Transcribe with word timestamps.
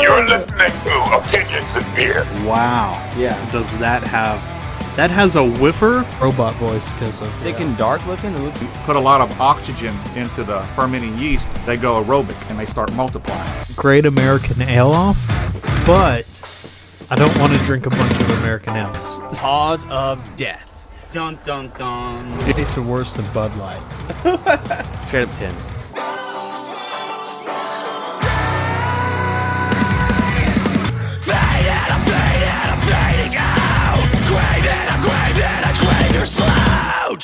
You're 0.00 0.26
listening 0.26 0.70
to 0.82 1.16
Opinions 1.16 1.76
in 1.76 1.94
Beer. 1.94 2.24
Wow. 2.44 2.94
Yeah. 3.16 3.38
Does 3.52 3.70
that 3.78 4.02
have? 4.02 4.40
That 4.96 5.08
has 5.10 5.36
a 5.36 5.44
whiffer. 5.44 6.04
robot 6.20 6.56
voice 6.56 6.90
because 6.92 7.20
of 7.20 7.32
Thick 7.44 7.60
and 7.60 7.78
dark 7.78 8.04
looking. 8.04 8.34
It 8.34 8.40
looks. 8.40 8.60
put 8.86 8.96
a 8.96 9.00
lot 9.00 9.20
of 9.20 9.40
oxygen 9.40 9.96
into 10.16 10.42
the 10.42 10.62
fermenting 10.74 11.16
yeast, 11.16 11.48
they 11.64 11.76
go 11.76 12.02
aerobic 12.02 12.34
and 12.50 12.58
they 12.58 12.66
start 12.66 12.92
multiplying. 12.94 13.66
Great 13.76 14.04
American 14.04 14.62
Ale 14.62 14.90
off, 14.90 15.16
but 15.86 16.26
I 17.08 17.14
don't 17.14 17.38
want 17.38 17.52
to 17.52 17.58
drink 17.60 17.86
a 17.86 17.90
bunch 17.90 18.20
of 18.20 18.30
American 18.40 18.74
ales. 18.76 19.38
Cause 19.38 19.86
of 19.86 20.20
death. 20.36 20.68
Dun 21.12 21.38
dun 21.44 21.72
dun. 21.78 22.32
It 22.48 22.56
tastes 22.56 22.76
worse 22.76 23.14
than 23.14 23.32
Bud 23.32 23.56
Light. 23.56 23.80
Straight 25.06 25.28
up 25.28 25.38
10. 35.74 37.18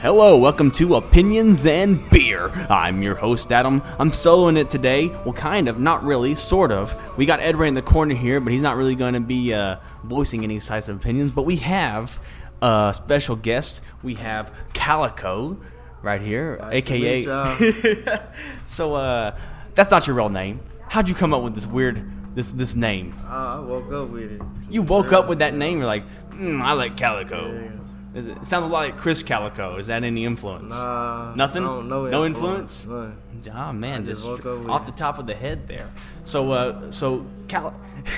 Hello, 0.00 0.36
welcome 0.36 0.70
to 0.72 0.96
Opinions 0.96 1.64
and 1.66 2.10
Beer. 2.10 2.50
I'm 2.68 3.02
your 3.02 3.14
host, 3.14 3.50
Adam. 3.52 3.80
I'm 3.98 4.10
soloing 4.10 4.58
it 4.58 4.68
today. 4.68 5.08
Well, 5.08 5.32
kind 5.32 5.68
of, 5.68 5.78
not 5.78 6.04
really, 6.04 6.34
sort 6.34 6.72
of. 6.72 6.94
We 7.16 7.24
got 7.24 7.40
Ed 7.40 7.56
Ray 7.56 7.68
in 7.68 7.74
the 7.74 7.82
corner 7.82 8.14
here, 8.14 8.40
but 8.40 8.52
he's 8.52 8.62
not 8.62 8.76
really 8.76 8.94
going 8.96 9.14
to 9.14 9.20
be 9.20 9.54
uh, 9.54 9.76
voicing 10.02 10.44
any 10.44 10.60
types 10.60 10.88
of 10.88 10.96
opinions. 10.96 11.32
But 11.32 11.46
we 11.46 11.56
have 11.56 12.18
a 12.60 12.92
special 12.94 13.36
guest. 13.36 13.82
We 14.02 14.14
have 14.14 14.52
Calico 14.74 15.58
right 16.02 16.20
here, 16.20 16.58
Nice 16.60 16.90
aka. 16.90 18.20
so, 18.66 18.94
uh, 18.94 19.38
that's 19.74 19.90
not 19.90 20.06
your 20.06 20.16
real 20.16 20.28
name. 20.28 20.60
How'd 20.88 21.08
you 21.08 21.14
come 21.14 21.32
up 21.32 21.42
with 21.42 21.54
this 21.54 21.66
weird, 21.66 22.04
this 22.34 22.50
this 22.52 22.74
name? 22.74 23.14
Uh, 23.28 23.58
I 23.58 23.60
woke 23.60 23.92
up 23.92 24.08
with 24.10 24.32
it. 24.32 24.42
You 24.70 24.82
woke 24.82 25.12
up 25.12 25.28
with 25.28 25.38
that 25.40 25.54
name. 25.54 25.78
You're 25.78 25.86
like, 25.86 26.04
mm, 26.30 26.60
I 26.62 26.72
like 26.72 26.96
Calico. 26.96 27.70
Is 28.14 28.26
it, 28.26 28.36
it 28.38 28.46
sounds 28.46 28.64
a 28.64 28.68
lot 28.68 28.84
like 28.86 28.96
Chris 28.96 29.22
Calico. 29.24 29.76
Is 29.78 29.88
that 29.88 30.04
any 30.04 30.24
influence? 30.24 30.72
Nah, 30.74 31.34
Nothing. 31.34 31.62
Know 31.64 31.80
no 31.82 32.24
influence. 32.24 32.84
influence. 32.84 33.18
Ah 33.52 33.72
man, 33.72 34.02
I 34.02 34.06
just 34.06 34.22
just, 34.22 34.24
woke 34.24 34.46
up 34.46 34.58
with 34.60 34.68
off 34.70 34.88
it. 34.88 34.92
the 34.92 34.98
top 34.98 35.18
of 35.18 35.26
the 35.26 35.34
head 35.34 35.66
there. 35.68 35.90
So, 36.24 36.52
uh, 36.52 36.90
so 36.90 37.26
Cal- 37.48 37.74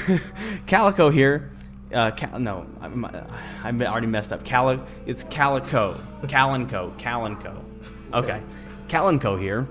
Calico 0.66 1.10
here. 1.10 1.50
Uh, 1.92 2.10
Cal- 2.10 2.38
no, 2.38 2.66
I, 2.80 3.68
I 3.68 3.72
already 3.86 4.06
messed 4.08 4.32
up. 4.32 4.44
Cali- 4.44 4.80
it's 5.06 5.24
Calico, 5.24 5.94
Calenco, 6.22 6.96
Calenco. 6.98 7.62
Okay, 8.12 8.40
Calenco 8.88 9.40
here 9.40 9.66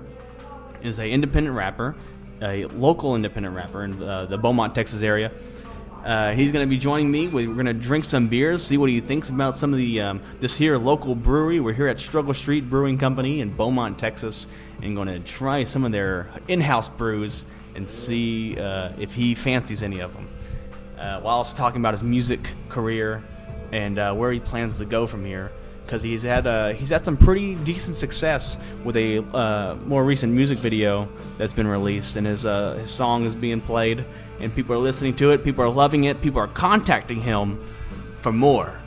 is 0.82 0.98
a 0.98 1.08
independent 1.08 1.54
rapper, 1.56 1.94
a 2.42 2.66
local 2.66 3.16
independent 3.16 3.54
rapper 3.54 3.84
in 3.84 4.02
uh, 4.02 4.26
the 4.26 4.38
Beaumont, 4.38 4.74
Texas 4.74 5.02
area. 5.02 5.32
Uh, 6.04 6.32
he's 6.32 6.52
going 6.52 6.64
to 6.64 6.70
be 6.70 6.78
joining 6.78 7.10
me. 7.10 7.26
We're 7.26 7.52
going 7.52 7.66
to 7.66 7.72
drink 7.72 8.04
some 8.04 8.28
beers, 8.28 8.62
see 8.62 8.76
what 8.76 8.88
he 8.88 9.00
thinks 9.00 9.28
about 9.28 9.56
some 9.56 9.72
of 9.72 9.78
the 9.78 10.00
um, 10.00 10.20
this 10.38 10.56
here 10.56 10.78
local 10.78 11.16
brewery. 11.16 11.58
We're 11.58 11.72
here 11.72 11.88
at 11.88 11.98
Struggle 11.98 12.32
Street 12.32 12.70
Brewing 12.70 12.96
Company 12.96 13.40
in 13.40 13.50
Beaumont, 13.50 13.98
Texas, 13.98 14.46
and 14.82 14.94
going 14.94 15.08
to 15.08 15.18
try 15.18 15.64
some 15.64 15.84
of 15.84 15.90
their 15.90 16.28
in-house 16.46 16.88
brews 16.88 17.44
and 17.74 17.88
see 17.88 18.56
uh, 18.56 18.92
if 18.98 19.14
he 19.14 19.34
fancies 19.34 19.82
any 19.82 19.98
of 19.98 20.12
them. 20.12 20.28
Uh, 20.96 21.20
while 21.20 21.36
also 21.36 21.56
talking 21.56 21.80
about 21.80 21.92
his 21.92 22.04
music 22.04 22.52
career 22.68 23.22
and 23.72 23.98
uh, 23.98 24.14
where 24.14 24.30
he 24.30 24.38
plans 24.38 24.78
to 24.78 24.84
go 24.84 25.08
from 25.08 25.24
here, 25.24 25.50
because 25.86 26.02
he's 26.02 26.24
had 26.24 26.46
uh, 26.46 26.70
he's 26.70 26.90
had 26.90 27.04
some 27.04 27.16
pretty 27.16 27.54
decent 27.54 27.96
success 27.96 28.58
with 28.84 28.96
a 28.96 29.18
uh, 29.34 29.76
more 29.86 30.04
recent 30.04 30.32
music 30.32 30.58
video 30.58 31.08
that's 31.38 31.52
been 31.52 31.66
released, 31.66 32.16
and 32.16 32.26
his 32.26 32.44
uh, 32.44 32.74
his 32.74 32.90
song 32.90 33.24
is 33.24 33.34
being 33.34 33.60
played, 33.60 34.04
and 34.40 34.54
people 34.54 34.74
are 34.74 34.80
listening 34.80 35.14
to 35.16 35.30
it, 35.30 35.44
people 35.44 35.64
are 35.64 35.70
loving 35.70 36.04
it, 36.04 36.20
people 36.20 36.40
are 36.40 36.48
contacting 36.48 37.20
him 37.20 37.62
for 38.20 38.32
more. 38.32 38.78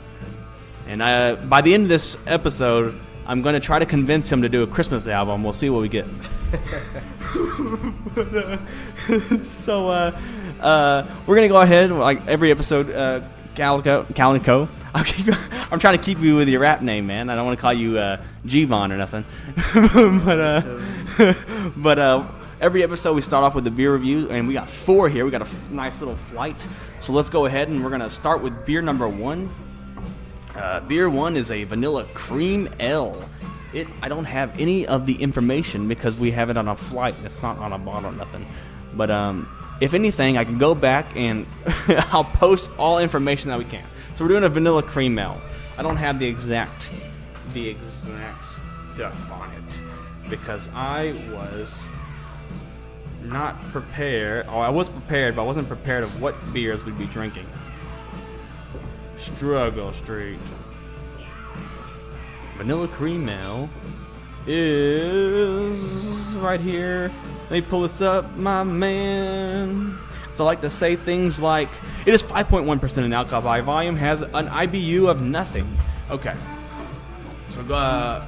And 0.86 1.00
uh, 1.00 1.36
by 1.48 1.62
the 1.62 1.72
end 1.72 1.84
of 1.84 1.88
this 1.88 2.18
episode, 2.26 2.98
I'm 3.26 3.42
going 3.42 3.54
to 3.54 3.60
try 3.60 3.78
to 3.78 3.86
convince 3.86 4.30
him 4.30 4.42
to 4.42 4.48
do 4.48 4.62
a 4.62 4.66
Christmas 4.66 5.06
album. 5.06 5.44
We'll 5.44 5.52
see 5.52 5.70
what 5.70 5.82
we 5.82 5.88
get. 5.88 6.06
so 9.40 9.88
uh, 9.88 10.20
uh, 10.60 11.06
we're 11.26 11.36
gonna 11.36 11.48
go 11.48 11.60
ahead 11.60 11.92
like 11.92 12.26
every 12.26 12.50
episode. 12.50 12.90
Calico, 13.54 14.04
Calico. 14.14 14.68
I'm, 14.94 15.04
keep, 15.04 15.28
I'm 15.72 15.78
trying 15.78 15.96
to 15.96 16.02
keep 16.02 16.18
you 16.18 16.36
with 16.36 16.48
your 16.48 16.60
rap 16.60 16.82
name, 16.82 17.06
man. 17.06 17.30
I 17.30 17.36
don't 17.36 17.46
want 17.46 17.58
to 17.58 17.62
call 17.62 17.72
you 17.72 17.98
uh, 17.98 18.20
Gvon 18.44 18.90
or 18.90 18.96
nothing. 18.96 19.24
but 20.24 20.40
uh, 20.40 21.34
but 21.76 21.98
uh, 21.98 22.26
every 22.60 22.82
episode 22.82 23.14
we 23.14 23.22
start 23.22 23.44
off 23.44 23.54
with 23.54 23.66
a 23.66 23.70
beer 23.70 23.92
review, 23.92 24.28
and 24.30 24.48
we 24.48 24.54
got 24.54 24.68
four 24.68 25.08
here. 25.08 25.24
We 25.24 25.30
got 25.30 25.42
a 25.42 25.46
f- 25.46 25.70
nice 25.70 26.00
little 26.00 26.16
flight. 26.16 26.66
So 27.00 27.12
let's 27.12 27.30
go 27.30 27.46
ahead 27.46 27.68
and 27.68 27.84
we're 27.84 27.90
gonna 27.90 28.10
start 28.10 28.42
with 28.42 28.66
beer 28.66 28.82
number 28.82 29.08
one. 29.08 29.50
Uh, 30.56 30.80
beer 30.80 31.08
one 31.08 31.36
is 31.36 31.50
a 31.50 31.64
vanilla 31.64 32.04
cream 32.14 32.68
ale. 32.80 33.24
It 33.72 33.86
I 34.02 34.08
don't 34.08 34.24
have 34.24 34.58
any 34.58 34.86
of 34.86 35.06
the 35.06 35.14
information 35.14 35.86
because 35.86 36.16
we 36.16 36.32
have 36.32 36.50
it 36.50 36.56
on 36.56 36.66
a 36.66 36.76
flight. 36.76 37.14
It's 37.24 37.40
not 37.42 37.58
on 37.58 37.72
a 37.72 37.78
bottle 37.78 38.10
or 38.10 38.12
nothing. 38.12 38.46
But 38.94 39.10
um, 39.10 39.48
if 39.80 39.94
anything, 39.94 40.36
I 40.36 40.44
can 40.44 40.58
go 40.58 40.74
back 40.74 41.16
and 41.16 41.46
I'll 42.10 42.24
post 42.24 42.70
all 42.78 42.98
information 42.98 43.48
that 43.50 43.58
we 43.58 43.64
can. 43.64 43.84
So 44.14 44.24
we're 44.24 44.28
doing 44.28 44.44
a 44.44 44.48
vanilla 44.48 44.82
cream 44.82 45.18
ale. 45.18 45.40
I 45.78 45.82
don't 45.82 45.96
have 45.96 46.18
the 46.18 46.26
exact 46.26 46.90
the 47.54 47.68
exact 47.68 48.44
stuff 48.94 49.30
on 49.32 49.50
it 49.52 49.80
because 50.28 50.68
I 50.74 51.24
was 51.32 51.88
not 53.22 53.60
prepared. 53.70 54.46
Oh, 54.48 54.58
I 54.58 54.68
was 54.68 54.88
prepared, 54.88 55.36
but 55.36 55.42
I 55.42 55.46
wasn't 55.46 55.68
prepared 55.68 56.04
of 56.04 56.22
what 56.22 56.34
beers 56.52 56.84
we'd 56.84 56.98
be 56.98 57.06
drinking. 57.06 57.46
Struggle 59.16 59.92
Street. 59.92 60.38
Vanilla 62.56 62.88
cream 62.88 63.28
ale 63.28 63.70
is 64.46 65.78
right 66.36 66.60
here. 66.60 67.10
Let 67.50 67.64
me 67.64 67.68
pull 67.68 67.80
this 67.82 68.00
up, 68.00 68.36
my 68.36 68.62
man. 68.62 69.98
So 70.34 70.44
I 70.44 70.46
like 70.46 70.60
to 70.60 70.70
say 70.70 70.94
things 70.94 71.42
like 71.42 71.68
it 72.06 72.14
is 72.14 72.22
5.1% 72.22 73.04
in 73.04 73.12
alcohol 73.12 73.42
by 73.42 73.60
volume, 73.60 73.96
has 73.96 74.22
an 74.22 74.46
IBU 74.46 75.08
of 75.08 75.20
nothing. 75.20 75.66
Okay. 76.08 76.32
So 77.48 77.62
uh, 77.74 78.24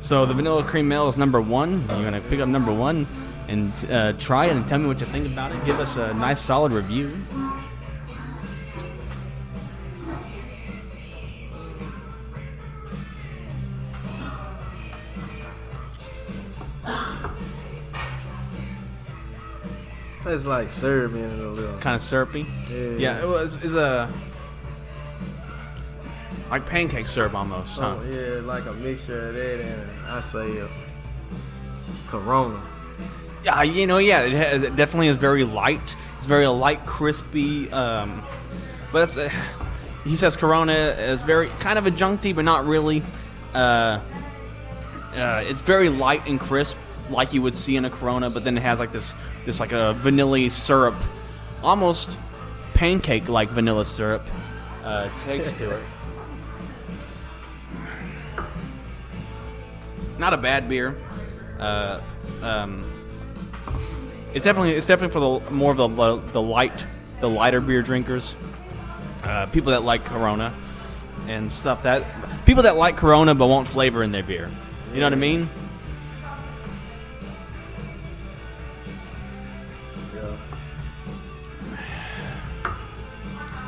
so 0.00 0.24
the 0.24 0.32
vanilla 0.32 0.64
cream 0.64 0.90
ale 0.90 1.08
is 1.08 1.18
number 1.18 1.38
one. 1.38 1.86
You're 1.90 2.02
gonna 2.02 2.22
pick 2.22 2.40
up 2.40 2.48
number 2.48 2.72
one 2.72 3.06
and 3.48 3.70
uh, 3.90 4.14
try 4.14 4.46
it 4.46 4.56
and 4.56 4.66
tell 4.66 4.78
me 4.78 4.86
what 4.86 5.00
you 5.00 5.06
think 5.06 5.26
about 5.26 5.52
it. 5.52 5.62
Give 5.66 5.78
us 5.78 5.96
a 5.96 6.14
nice 6.14 6.40
solid 6.40 6.72
review. 6.72 7.14
Tastes 20.30 20.46
like 20.46 20.70
syrup 20.70 21.12
in 21.14 21.24
it 21.24 21.44
a 21.44 21.48
little. 21.48 21.76
kind 21.78 21.96
of 21.96 22.02
syrupy. 22.02 22.46
Yeah. 22.70 22.76
Yeah, 22.98 23.22
it 23.22 23.26
was 23.26 23.56
is 23.64 23.74
a 23.74 24.08
like 26.50 26.66
pancake 26.66 27.08
syrup 27.08 27.34
almost. 27.34 27.80
Huh? 27.80 27.96
Oh, 27.98 28.10
yeah, 28.10 28.40
like 28.40 28.64
a 28.66 28.72
mixture 28.74 29.28
of 29.28 29.34
that 29.34 29.60
and 29.60 30.06
I 30.06 30.20
say 30.20 30.58
a 30.58 30.68
Corona. 32.06 32.62
Yeah, 33.44 33.62
you 33.62 33.88
know, 33.88 33.98
yeah, 33.98 34.20
it, 34.20 34.32
has, 34.32 34.62
it 34.62 34.76
definitely 34.76 35.08
is 35.08 35.16
very 35.16 35.42
light. 35.42 35.96
It's 36.18 36.26
very 36.26 36.46
light, 36.46 36.86
crispy. 36.86 37.68
Um, 37.72 38.22
but 38.92 39.08
it's, 39.08 39.16
uh, 39.16 39.30
he 40.04 40.14
says 40.14 40.36
Corona 40.36 40.72
is 40.72 41.22
very 41.22 41.48
kind 41.58 41.76
of 41.76 41.86
adjuncty, 41.86 42.34
but 42.34 42.44
not 42.44 42.66
really. 42.66 43.02
Uh, 43.52 44.00
uh, 45.14 45.42
it's 45.46 45.62
very 45.62 45.88
light 45.88 46.24
and 46.28 46.38
crisp, 46.38 46.76
like 47.08 47.32
you 47.32 47.42
would 47.42 47.56
see 47.56 47.76
in 47.76 47.84
a 47.84 47.90
Corona. 47.90 48.30
But 48.30 48.44
then 48.44 48.56
it 48.56 48.62
has 48.62 48.78
like 48.78 48.92
this, 48.92 49.14
this 49.46 49.60
like 49.60 49.72
a 49.72 49.94
vanilla 49.94 50.48
syrup, 50.50 50.94
almost 51.62 52.18
pancake-like 52.74 53.50
vanilla 53.50 53.84
syrup 53.84 54.26
uh, 54.84 55.08
taste 55.20 55.56
to 55.58 55.70
it. 55.70 55.82
Not 60.18 60.34
a 60.34 60.36
bad 60.36 60.68
beer. 60.68 60.96
Uh, 61.58 62.00
um, 62.42 62.84
it's 64.34 64.44
definitely 64.44 64.74
it's 64.74 64.86
definitely 64.86 65.12
for 65.12 65.20
the 65.20 65.50
more 65.50 65.72
of 65.72 65.78
the 65.78 66.32
the 66.32 66.42
light 66.42 66.84
the 67.20 67.28
lighter 67.28 67.60
beer 67.60 67.82
drinkers, 67.82 68.36
uh, 69.24 69.46
people 69.46 69.72
that 69.72 69.82
like 69.82 70.04
Corona 70.04 70.54
and 71.28 71.50
stuff 71.50 71.82
that 71.82 72.04
people 72.46 72.62
that 72.62 72.76
like 72.76 72.96
Corona 72.96 73.34
but 73.34 73.46
want 73.46 73.68
flavor 73.68 74.02
in 74.02 74.12
their 74.12 74.22
beer. 74.22 74.48
You 74.92 75.00
know 75.00 75.06
what 75.06 75.12
I 75.12 75.16
mean? 75.16 75.50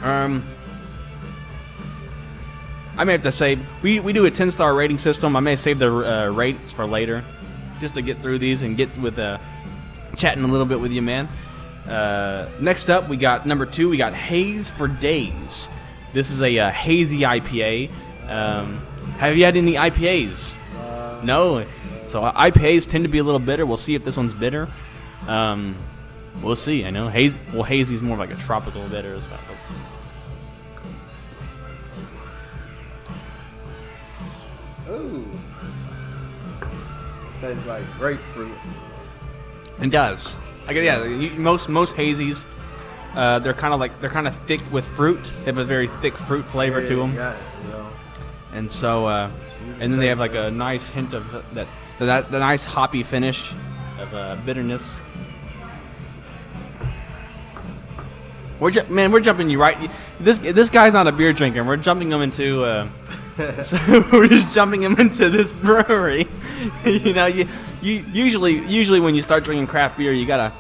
Um, 0.03 0.45
I 2.97 3.05
may 3.05 3.13
have 3.13 3.23
to 3.23 3.33
say 3.33 3.59
we, 3.81 4.01
we 4.01 4.13
do 4.13 4.27
a 4.27 4.31
ten 4.31 4.51
star 4.51 4.75
rating 4.75 4.99
system. 4.99 5.37
I 5.37 5.41
may 5.41 5.57
save 5.57 5.79
the 5.79 5.91
uh, 5.91 6.31
rates 6.31 6.73
for 6.73 6.87
later, 6.87 7.25
just 7.81 7.95
to 7.95 8.03
get 8.03 8.21
through 8.21 8.39
these 8.39 8.63
and 8.63 8.77
get 8.77 8.97
with 8.99 9.19
uh, 9.19 9.39
chatting 10.17 10.45
a 10.45 10.49
little 10.49 10.67
bit 10.67 10.81
with 10.81 10.93
you, 10.93 11.03
man. 11.03 11.29
Uh, 11.87 12.49
next 12.61 12.91
up, 12.91 13.09
we 13.09 13.17
got 13.17 13.47
number 13.47 13.67
two. 13.67 13.89
We 13.89 13.97
got 13.97 14.13
Haze 14.13 14.71
for 14.71 14.89
Days. 14.89 15.69
This 16.13 16.31
is 16.31 16.43
a 16.43 16.59
uh, 16.59 16.71
hazy 16.71 17.21
IPA. 17.21 17.91
Um, 18.29 18.87
have 19.19 19.37
you 19.37 19.45
had 19.45 19.57
any 19.57 19.75
IPAs? 19.75 20.55
no. 21.25 21.65
So 22.07 22.23
uh, 22.25 22.33
IPAs 22.33 22.89
tend 22.89 23.05
to 23.05 23.09
be 23.09 23.19
a 23.19 23.25
little 23.25 23.41
bitter. 23.41 23.65
We'll 23.65 23.77
see 23.79 23.95
if 23.95 24.05
this 24.05 24.17
one's 24.17 24.35
bitter. 24.35 24.69
Um, 25.27 25.75
we'll 26.43 26.57
see. 26.57 26.85
I 26.85 26.91
know 26.91 27.09
haze. 27.09 27.39
Well, 27.53 27.63
hazy's 27.63 28.03
more 28.03 28.19
like 28.19 28.31
a 28.31 28.37
tropical 28.37 28.87
bitter. 28.89 29.19
So 29.21 29.31
Tastes 37.43 37.67
like 37.67 37.83
grapefruit. 37.99 38.57
It 39.83 39.91
does. 39.91 40.37
I 40.67 40.73
guess, 40.73 40.85
yeah. 40.85 41.05
you- 41.05 41.39
Most 41.39 41.69
most 41.69 41.95
hazies, 41.97 42.47
uh, 43.17 43.41
they're 43.41 43.53
kind 43.53 43.75
of 43.75 43.81
like 43.81 44.01
they're 44.01 44.09
kind 44.11 44.27
of 44.29 44.35
thick 44.47 44.61
with 44.73 44.85
fruit. 44.87 45.23
They 45.41 45.45
have 45.47 45.59
a 45.59 45.65
very 45.65 45.89
thick 46.01 46.17
fruit 46.17 46.47
flavor 46.47 46.81
Yeah, 46.81 46.89
to 46.89 46.97
them, 46.97 47.15
Got 47.17 47.37
it, 47.37 47.43
you 47.65 47.69
know. 47.73 47.87
and 48.55 48.71
so 48.71 49.07
uh, 49.07 49.31
and 49.81 49.93
then 49.93 49.99
they 50.01 50.07
have 50.07 50.21
like 50.21 50.35
a 50.35 50.51
nice 50.51 50.89
hint 50.89 51.13
of 51.15 51.25
that 51.55 51.67
that 51.99 52.31
the 52.31 52.39
nice 52.39 52.65
hoppy 52.65 53.03
finish 53.03 53.53
of 54.01 54.15
uh, 54.15 54.37
bitterness. 54.47 54.95
We're 58.61 58.71
ju- 58.71 58.85
man, 58.89 59.11
we're 59.11 59.21
jumping 59.21 59.51
you 59.51 59.61
right. 59.61 59.91
This 60.21 60.39
this 60.39 60.71
guy's 60.71 60.93
not 60.93 61.09
a 61.09 61.13
beer 61.13 61.33
drinker. 61.33 61.65
We're 61.65 61.77
jumping 61.77 62.13
him 62.13 62.23
into. 62.23 62.63
Uh, 62.65 62.89
so 63.65 63.77
we're 64.13 64.29
just 64.29 64.55
jumping 64.55 64.83
him 64.83 64.95
into 65.01 65.29
this 65.31 65.51
brewery. 65.51 66.29
you 66.85 67.13
know, 67.13 67.27
you, 67.27 67.49
you 67.81 68.05
usually 68.13 68.65
usually 68.67 69.01
when 69.01 69.15
you 69.15 69.23
start 69.23 69.45
drinking 69.45 69.67
craft 69.67 69.99
beer, 69.99 70.13
you 70.13 70.27
gotta. 70.27 70.53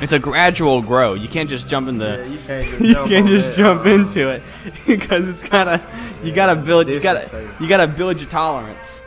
It's 0.00 0.12
a 0.12 0.18
gradual 0.18 0.82
grow. 0.82 1.14
You 1.14 1.28
can't 1.28 1.48
just 1.48 1.68
jump 1.68 1.88
in 1.88 1.98
the. 1.98 2.18
Yeah, 2.18 2.24
you 2.26 2.38
can't 2.38 2.66
just 2.66 2.82
jump 2.92 3.08
can't 3.08 3.28
just 3.28 3.48
that, 3.50 3.56
jump 3.56 3.86
into 3.86 4.28
it 4.30 4.42
because 4.86 5.28
it's 5.28 5.42
gotta. 5.42 5.82
You 6.22 6.32
gotta 6.32 6.56
build. 6.56 6.88
You 6.88 7.00
gotta. 7.00 7.28
taste. 7.28 7.60
You 7.60 7.68
gotta 7.68 7.86
build 7.86 8.20
your 8.20 8.28
tolerance. 8.28 9.00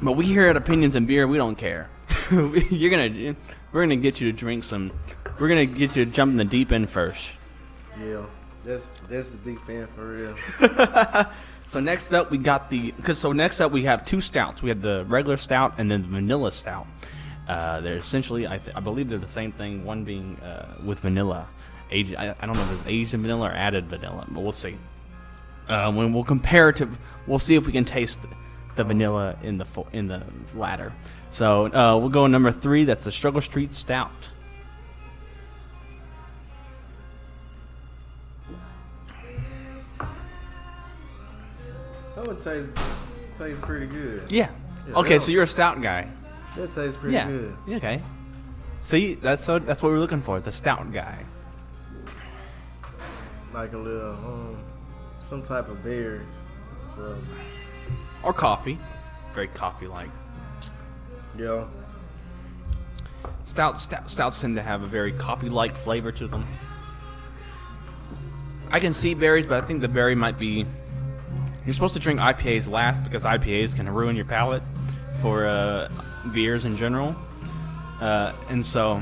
But 0.00 0.12
we 0.12 0.26
here 0.26 0.48
at 0.48 0.56
Opinions 0.56 0.96
and 0.96 1.06
Beer, 1.06 1.28
we 1.28 1.36
don't 1.36 1.56
care. 1.56 1.88
You're 2.30 2.90
gonna. 2.90 3.36
We're 3.72 3.82
gonna 3.82 3.96
get 3.96 4.20
you 4.20 4.30
to 4.30 4.36
drink 4.36 4.64
some. 4.64 4.92
We're 5.38 5.48
gonna 5.48 5.66
get 5.66 5.96
you 5.96 6.04
to 6.04 6.10
jump 6.10 6.32
in 6.32 6.38
the 6.38 6.44
deep 6.44 6.72
end 6.72 6.90
first. 6.90 7.30
Yeah. 8.00 8.26
That's 8.64 9.00
that's 9.08 9.28
the 9.28 9.38
deep 9.38 9.68
end 9.68 9.88
for 9.90 10.06
real. 10.06 10.36
So 11.64 11.80
next 11.80 12.12
up, 12.12 12.30
we 12.30 12.38
got 12.38 12.70
the 12.70 12.92
because 12.92 13.18
so 13.18 13.32
next 13.32 13.60
up 13.60 13.72
we 13.72 13.84
have 13.84 14.04
two 14.04 14.20
stouts. 14.20 14.62
We 14.62 14.68
have 14.68 14.82
the 14.82 15.04
regular 15.08 15.36
stout 15.36 15.74
and 15.78 15.90
then 15.90 16.02
the 16.02 16.08
vanilla 16.08 16.52
stout. 16.52 16.86
Uh, 17.48 17.80
they're 17.80 17.96
essentially, 17.96 18.46
I, 18.46 18.58
th- 18.58 18.76
I 18.76 18.80
believe 18.80 19.08
they're 19.08 19.18
the 19.18 19.26
same 19.26 19.52
thing. 19.52 19.84
One 19.84 20.04
being 20.04 20.36
uh, 20.40 20.76
with 20.84 21.00
vanilla, 21.00 21.48
aged. 21.90 22.14
I, 22.16 22.34
I 22.40 22.46
don't 22.46 22.56
know 22.56 22.62
if 22.64 22.80
it's 22.80 22.84
aged 22.86 23.10
vanilla 23.12 23.48
or 23.48 23.52
added 23.52 23.86
vanilla, 23.86 24.26
but 24.28 24.40
we'll 24.42 24.52
see. 24.52 24.76
Uh, 25.68 25.92
when 25.92 26.12
we'll 26.12 26.24
compare 26.24 26.68
it 26.70 26.76
to, 26.76 26.88
we'll 27.26 27.38
see 27.38 27.54
if 27.54 27.66
we 27.66 27.72
can 27.72 27.84
taste 27.84 28.20
the 28.76 28.84
vanilla 28.84 29.36
in 29.42 29.58
the 29.58 29.64
fo- 29.64 29.88
in 29.92 30.08
the 30.08 30.22
latter. 30.54 30.92
So 31.30 31.66
uh, 31.66 31.96
we'll 31.96 32.10
go 32.10 32.26
number 32.26 32.50
three. 32.50 32.84
That's 32.84 33.04
the 33.04 33.12
Struggle 33.12 33.40
Street 33.40 33.72
Stout. 33.74 34.30
That 42.22 42.28
one 42.28 42.40
tastes 42.40 42.68
tastes 43.36 43.58
pretty 43.62 43.86
good. 43.86 44.30
Yeah. 44.30 44.48
Yeah, 44.86 44.94
Okay, 44.94 45.18
so 45.18 45.32
you're 45.32 45.42
a 45.42 45.46
stout 45.46 45.82
guy. 45.82 46.08
That 46.54 46.72
tastes 46.72 46.96
pretty 46.96 47.14
yeah. 47.14 47.26
good. 47.26 47.56
Okay. 47.68 48.00
See, 48.80 49.14
that's 49.14 49.44
so 49.44 49.58
that's 49.58 49.82
what 49.82 49.90
we're 49.90 49.98
looking 49.98 50.22
for. 50.22 50.38
The 50.38 50.52
stout 50.52 50.92
guy. 50.92 51.24
Like 53.52 53.72
a 53.72 53.78
little 53.78 54.12
um, 54.12 54.56
some 55.20 55.42
type 55.42 55.68
of 55.68 55.82
berries. 55.82 56.22
So 56.94 57.18
or 58.22 58.32
coffee. 58.32 58.78
Very 59.34 59.48
coffee 59.48 59.88
like. 59.88 60.10
yeah. 61.36 61.64
Stout, 63.44 63.80
stout 63.80 64.08
stouts 64.08 64.40
tend 64.40 64.54
to 64.56 64.62
have 64.62 64.82
a 64.82 64.86
very 64.86 65.10
coffee 65.10 65.48
like 65.48 65.76
flavor 65.76 66.12
to 66.12 66.28
them. 66.28 66.46
I 68.70 68.78
can 68.78 68.92
see 68.92 69.14
berries, 69.14 69.44
but 69.44 69.62
I 69.62 69.66
think 69.66 69.80
the 69.80 69.88
berry 69.88 70.14
might 70.14 70.38
be. 70.38 70.66
You're 71.64 71.74
supposed 71.74 71.94
to 71.94 72.00
drink 72.00 72.18
IPAs 72.20 72.68
last 72.68 73.02
because 73.04 73.24
IPAs 73.24 73.74
can 73.74 73.88
ruin 73.88 74.16
your 74.16 74.24
palate 74.24 74.62
for 75.20 75.46
uh, 75.46 75.88
beers 76.34 76.64
in 76.64 76.76
general. 76.76 77.14
Uh, 78.00 78.32
and 78.48 78.64
so, 78.66 79.00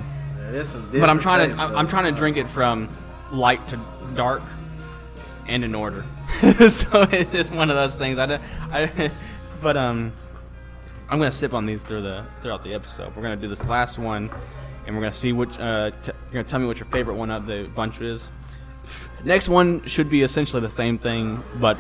but 1.00 1.08
I'm 1.08 1.18
trying 1.18 1.50
to 1.50 1.62
I'm. 1.62 1.74
I'm 1.76 1.88
trying 1.88 2.12
to 2.12 2.18
drink 2.18 2.36
it 2.36 2.48
from 2.48 2.88
light 3.32 3.64
to 3.68 3.80
dark 4.14 4.42
and 5.46 5.64
in 5.64 5.74
order. 5.74 6.04
so 6.68 7.02
it's 7.10 7.32
just 7.32 7.50
one 7.50 7.70
of 7.70 7.76
those 7.76 7.96
things. 7.96 8.18
I, 8.18 8.26
don't- 8.26 8.42
I 8.70 9.10
but 9.62 9.76
um, 9.78 10.12
I'm 11.08 11.18
gonna 11.18 11.32
sip 11.32 11.54
on 11.54 11.64
these 11.64 11.82
through 11.82 12.02
the 12.02 12.26
throughout 12.42 12.62
the 12.62 12.74
episode. 12.74 13.16
We're 13.16 13.22
gonna 13.22 13.36
do 13.36 13.48
this 13.48 13.64
last 13.64 13.98
one, 13.98 14.30
and 14.86 14.94
we're 14.94 15.00
gonna 15.02 15.12
see 15.12 15.32
which. 15.32 15.58
Uh, 15.58 15.92
t- 16.02 16.12
you're 16.26 16.32
gonna 16.42 16.44
tell 16.44 16.58
me 16.60 16.66
what 16.66 16.78
your 16.78 16.88
favorite 16.88 17.14
one 17.14 17.30
of 17.30 17.46
the 17.46 17.70
bunch 17.74 18.02
is. 18.02 18.28
Next 19.24 19.48
one 19.48 19.84
should 19.86 20.10
be 20.10 20.22
essentially 20.22 20.60
the 20.60 20.70
same 20.70 20.98
thing, 20.98 21.42
but 21.58 21.78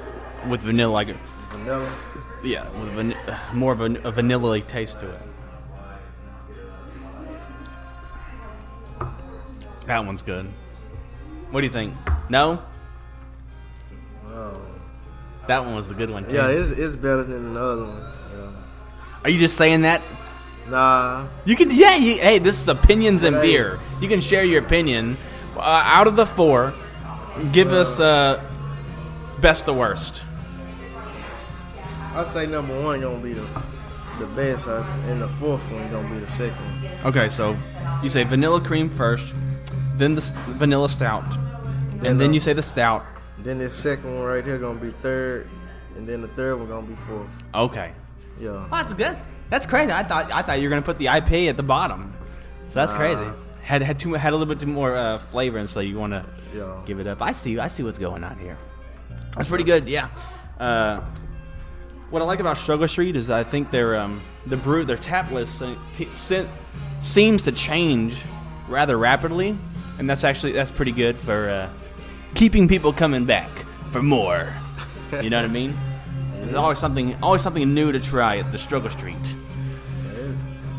with 0.48 0.62
vanilla. 0.62 0.92
Like, 0.92 1.16
vanilla. 1.50 1.92
yeah, 2.42 2.68
with 2.78 2.90
van- 2.90 3.16
more 3.52 3.72
of 3.72 3.80
a, 3.80 3.94
a 4.04 4.10
vanilla 4.10 4.60
taste 4.60 4.98
to 5.00 5.10
it. 5.10 5.22
That 9.86 10.04
one's 10.06 10.22
good. 10.22 10.46
What 11.50 11.62
do 11.62 11.66
you 11.66 11.72
think? 11.72 11.94
No, 12.28 12.62
that 15.50 15.64
one 15.64 15.74
was 15.74 15.88
the 15.88 15.94
good 15.94 16.10
one 16.10 16.24
too. 16.28 16.36
Yeah, 16.36 16.46
it's, 16.48 16.78
it's 16.78 16.94
better 16.94 17.24
than 17.24 17.54
the 17.54 17.60
other 17.60 17.84
one. 17.84 18.06
Are 19.24 19.30
you 19.30 19.38
just 19.38 19.56
saying 19.56 19.82
that? 19.82 20.00
Nah, 20.68 21.26
You 21.44 21.56
can, 21.56 21.72
yeah. 21.72 21.96
You, 21.96 22.18
hey, 22.18 22.38
this 22.38 22.62
is 22.62 22.68
opinions 22.68 23.24
and 23.24 23.40
beer. 23.42 23.80
You 24.00 24.06
can 24.06 24.20
share 24.20 24.44
your 24.44 24.62
opinion. 24.64 25.16
Uh, 25.56 25.60
out 25.84 26.06
of 26.06 26.14
the 26.14 26.24
four, 26.24 26.72
give 27.50 27.72
us 27.72 27.98
uh, 27.98 28.40
best 29.40 29.64
to 29.64 29.72
worst. 29.72 30.22
I 32.20 32.24
say 32.24 32.46
number 32.46 32.78
one 32.82 33.00
gonna 33.00 33.18
be 33.18 33.32
the 33.32 33.46
the 34.18 34.26
best, 34.26 34.68
uh, 34.68 34.84
and 35.08 35.22
the 35.22 35.28
fourth 35.40 35.62
one 35.70 35.90
gonna 35.90 36.08
be 36.12 36.18
the 36.20 36.30
second. 36.30 36.56
one. 37.02 37.06
Okay, 37.06 37.28
so 37.28 37.56
you 38.02 38.08
say 38.10 38.22
vanilla 38.24 38.60
cream 38.60 38.90
first, 38.90 39.34
then 39.96 40.14
the 40.14 40.20
s- 40.20 40.32
vanilla 40.60 40.88
stout, 40.88 41.24
and 41.34 42.00
then 42.02 42.16
Vanilla. 42.18 42.34
you 42.34 42.40
say 42.40 42.52
the 42.52 42.62
stout. 42.62 43.04
Then 43.38 43.58
this 43.58 43.72
second 43.74 44.14
one 44.16 44.24
right 44.26 44.44
here 44.44 44.58
gonna 44.58 44.78
be 44.78 44.90
third, 45.00 45.48
and 45.96 46.06
then 46.06 46.20
the 46.20 46.28
third 46.28 46.58
one 46.58 46.68
gonna 46.68 46.86
be 46.86 46.94
fourth. 46.94 47.30
Okay. 47.54 47.92
Yeah. 48.38 48.50
Well, 48.50 48.68
that's 48.70 48.92
good. 48.92 49.16
That's 49.48 49.66
crazy. 49.66 49.90
I 49.92 50.02
thought 50.04 50.30
I 50.32 50.42
thought 50.42 50.60
you 50.60 50.68
were 50.68 50.70
gonna 50.70 50.82
put 50.82 50.98
the 50.98 51.06
IPA 51.08 51.48
at 51.48 51.56
the 51.56 51.62
bottom. 51.62 52.12
So 52.68 52.74
that's 52.74 52.92
Nah. 52.92 52.98
crazy. 52.98 53.24
Had 53.62 53.82
had 53.82 53.98
too 53.98 54.12
had 54.14 54.32
a 54.34 54.36
little 54.36 54.54
bit 54.54 54.66
more 54.66 54.94
uh, 54.94 55.18
flavor, 55.18 55.56
and 55.58 55.68
so 55.68 55.80
you 55.80 55.98
want 55.98 56.12
to 56.12 56.24
Yeah. 56.54 56.64
give 56.84 57.00
it 57.00 57.06
up. 57.06 57.22
I 57.22 57.32
see. 57.32 57.58
I 57.58 57.68
see 57.68 57.82
what's 57.82 57.98
going 57.98 58.22
on 58.24 58.36
here. 58.38 58.58
That's 59.34 59.48
pretty 59.48 59.64
good. 59.64 59.88
Yeah. 59.88 60.08
Uh, 60.58 61.00
what 62.10 62.22
I 62.22 62.24
like 62.24 62.40
about 62.40 62.58
Struggle 62.58 62.88
Street 62.88 63.16
is 63.16 63.30
I 63.30 63.44
think 63.44 63.70
their 63.70 63.96
um, 63.96 64.22
the 64.46 64.56
brew 64.56 64.84
their 64.84 64.96
tap 64.96 65.30
list 65.30 65.62
seems 67.00 67.44
to 67.44 67.52
change 67.52 68.16
rather 68.68 68.98
rapidly, 68.98 69.56
and 69.98 70.10
that's 70.10 70.24
actually 70.24 70.52
that's 70.52 70.70
pretty 70.70 70.92
good 70.92 71.16
for 71.16 71.48
uh, 71.48 71.70
keeping 72.34 72.68
people 72.68 72.92
coming 72.92 73.24
back 73.24 73.50
for 73.92 74.02
more. 74.02 74.52
You 75.22 75.30
know 75.30 75.38
what 75.38 75.44
I 75.44 75.52
mean? 75.52 75.78
There's 76.34 76.54
always 76.54 76.78
something 76.78 77.16
always 77.22 77.42
something 77.42 77.74
new 77.74 77.92
to 77.92 78.00
try 78.00 78.38
at 78.38 78.50
the 78.50 78.58
Struggle 78.58 78.90
Street. 78.90 79.16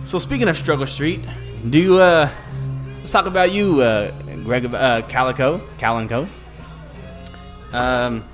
So 0.03 0.19
speaking 0.19 0.47
of 0.47 0.57
Struggle 0.57 0.87
Street, 0.87 1.21
do 1.69 1.79
you 1.79 1.99
uh 1.99 2.29
let's 2.99 3.11
talk 3.11 3.25
about 3.25 3.51
you, 3.51 3.81
uh 3.81 4.11
Greg 4.43 4.65
uh 4.73 5.03
Calico. 5.03 5.61
Um 7.71 8.25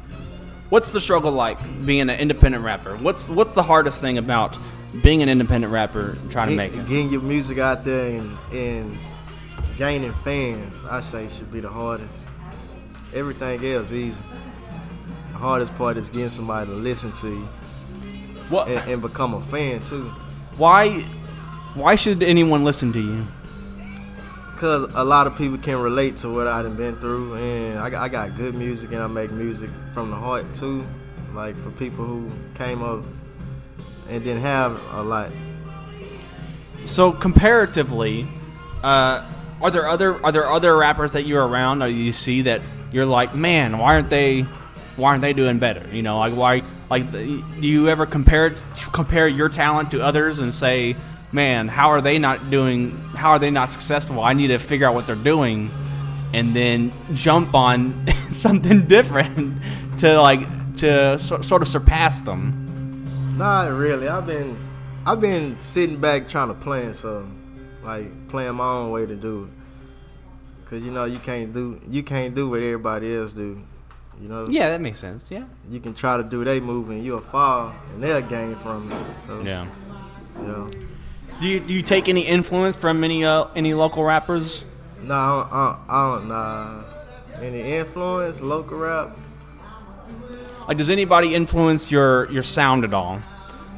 what's 0.70 0.92
the 0.92 1.00
struggle 1.02 1.32
like 1.32 1.58
being 1.86 2.02
an 2.02 2.10
independent 2.12 2.64
rapper? 2.64 2.96
What's 2.98 3.30
what's 3.30 3.54
the 3.54 3.64
hardest 3.64 4.02
thing 4.02 4.18
about 4.18 4.58
being 5.04 5.22
an 5.22 5.30
independent 5.30 5.72
rapper 5.74 6.12
and 6.12 6.32
trying 6.32 6.50
to 6.50 6.56
make 6.56 6.74
it? 6.74 6.88
Getting 6.88 7.12
your 7.12 7.22
music 7.22 7.58
out 7.58 7.84
there 7.84 8.20
and, 8.20 8.38
and 8.52 8.98
gaining 9.78 10.14
fans, 10.24 10.76
I 10.90 11.02
say, 11.02 11.28
should 11.30 11.52
be 11.52 11.60
the 11.60 11.70
hardest. 11.70 12.28
Everything 13.14 13.64
else 13.66 13.92
easy. 13.92 14.24
The 15.32 15.38
hardest 15.38 15.76
part 15.76 15.98
is 15.98 16.10
getting 16.10 16.30
somebody 16.30 16.70
to 16.70 16.76
listen 16.76 17.12
to 17.14 17.30
you 17.30 17.48
What 18.50 18.68
and, 18.68 18.92
and 18.92 19.02
become 19.02 19.34
a 19.36 19.42
fan 19.42 19.82
too. 19.82 20.10
why 20.58 21.02
why 21.76 21.96
should 21.96 22.24
anyone 22.24 22.64
listen 22.64 22.92
to 22.94 23.00
you? 23.00 23.28
Cause 24.58 24.90
a 24.96 25.04
lot 25.04 25.28
of 25.28 25.38
people 25.38 25.60
can 25.60 25.80
relate 25.80 26.18
to 26.18 26.34
what 26.34 26.48
I've 26.48 26.76
been 26.76 26.98
through, 26.98 27.36
and 27.36 27.78
I 27.78 28.06
I 28.06 28.10
got 28.10 28.36
good 28.36 28.56
music, 28.56 28.92
and 28.92 29.02
I 29.02 29.08
make 29.08 29.32
music 29.32 29.70
from 29.94 30.10
the 30.10 30.16
heart 30.16 30.52
too. 30.56 30.86
Like 31.34 31.56
for 31.58 31.70
people 31.72 32.06
who 32.06 32.32
came 32.56 32.82
up 32.82 33.04
and 34.10 34.24
didn't 34.24 34.42
have 34.42 34.82
a 34.94 35.04
lot, 35.04 35.32
so 36.86 37.12
comparatively, 37.12 38.28
uh, 38.84 39.24
are 39.62 39.72
there 39.72 39.88
other 39.88 40.24
are 40.26 40.32
there 40.32 40.50
other 40.50 40.76
rappers 40.76 41.12
that 41.12 41.26
you're 41.26 41.46
around 41.46 41.82
or 41.82 41.88
you 41.88 42.12
see 42.12 42.44
that 42.44 42.62
you're 42.92 43.06
like, 43.06 43.36
man, 43.36 43.78
why 43.78 43.94
aren't 43.94 44.10
they 44.10 44.42
why 44.96 45.12
aren't 45.12 45.22
they 45.22 45.34
doing 45.34 45.60
better? 45.60 45.88
You 45.94 46.02
know, 46.02 46.20
like 46.20 46.34
why 46.34 46.64
like 46.90 47.12
do 47.12 47.68
you 47.68 47.90
ever 47.90 48.06
compare 48.06 48.56
compare 48.92 49.28
your 49.28 49.50
talent 49.50 49.92
to 49.92 50.04
others 50.04 50.40
and 50.40 50.54
say, 50.54 50.96
man, 51.32 51.68
how 51.68 51.90
are 51.92 52.02
they 52.02 52.20
not 52.20 52.50
doing? 52.50 52.92
How 53.16 53.32
are 53.32 53.40
they 53.40 53.52
not 53.52 53.70
successful? 53.70 54.22
I 54.22 54.34
need 54.34 54.48
to 54.48 54.60
figure 54.60 54.88
out 54.88 54.94
what 54.96 55.08
they're 55.08 55.16
doing, 55.16 55.72
and 56.34 56.56
then 56.56 56.92
jump 57.14 57.54
on 57.56 58.08
something 58.32 58.86
different 58.88 59.62
to 60.00 60.22
like 60.22 60.42
to 60.78 61.18
so, 61.18 61.42
sort 61.42 61.62
of 61.62 61.68
surpass 61.68 62.22
them. 62.22 63.36
Not 63.38 63.72
really. 63.72 64.08
I've 64.08 64.26
been 64.28 64.60
I've 65.06 65.22
been 65.22 65.60
sitting 65.62 66.00
back 66.00 66.28
trying 66.28 66.50
to 66.50 66.54
plan 66.54 66.94
something, 66.94 67.68
like 67.84 68.28
playing 68.30 68.56
my 68.56 68.66
own 68.68 68.92
way 68.92 69.06
to 69.06 69.16
do 69.16 69.46
it. 69.46 69.50
Cause 70.70 70.82
you 70.82 70.92
know 70.92 71.06
you 71.06 71.20
can't 71.20 71.54
do 71.54 71.80
you 71.90 72.04
can't 72.04 72.36
do 72.36 72.50
what 72.50 72.62
everybody 72.62 73.16
else 73.16 73.32
do. 73.34 73.62
You 74.22 74.28
know. 74.28 74.48
Yeah, 74.50 74.70
that 74.72 74.82
makes 74.82 75.00
sense. 75.00 75.30
Yeah. 75.32 75.46
You 75.70 75.80
can 75.80 75.94
try 75.94 76.18
to 76.18 76.24
do 76.24 76.44
they 76.44 76.60
move 76.60 76.90
and 76.90 77.04
you'll 77.06 77.22
fall 77.22 77.74
and 77.94 78.04
they'll 78.04 78.22
gain 78.22 78.56
from 78.56 78.92
it. 78.92 79.22
So 79.22 79.42
Yeah. 79.42 79.68
yeah. 80.42 80.68
Do 81.40 81.48
you, 81.48 81.60
do 81.60 81.74
you 81.74 81.82
take 81.84 82.10
any 82.10 82.22
influence 82.22 82.76
from 82.76 83.04
any 83.04 83.24
uh, 83.24 83.46
any 83.56 83.74
local 83.74 84.04
rappers? 84.04 84.66
No, 85.04 85.14
I 85.14 85.78
don't, 85.88 85.90
I 85.90 86.16
don't, 86.16 86.28
nah. 86.28 86.84
Any 87.42 87.62
influence, 87.62 88.42
local 88.42 88.78
rap? 88.78 89.16
Like, 90.68 90.78
does 90.78 90.90
anybody 90.90 91.36
influence 91.36 91.92
your 91.92 92.30
your 92.32 92.44
sound 92.44 92.84
at 92.84 92.94
all? 92.94 93.22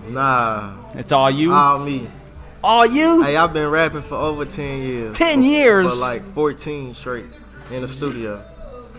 Nah. 0.08 0.78
It's 0.94 1.12
all 1.12 1.30
you. 1.30 1.52
All 1.54 1.80
me. 1.80 2.08
all 2.64 2.86
you. 2.86 3.24
Hey, 3.24 3.36
I've 3.36 3.54
been 3.54 3.70
rapping 3.70 4.04
for 4.04 4.16
over 4.16 4.46
ten 4.46 4.82
years. 4.82 5.18
10 5.18 5.40
For- 5.42 5.46
years? 5.46 5.94
For 5.94 6.00
like 6.00 6.34
fourteen 6.34 6.94
straight 6.94 7.26
in 7.72 7.82
the 7.82 7.88
studio. 7.88 8.44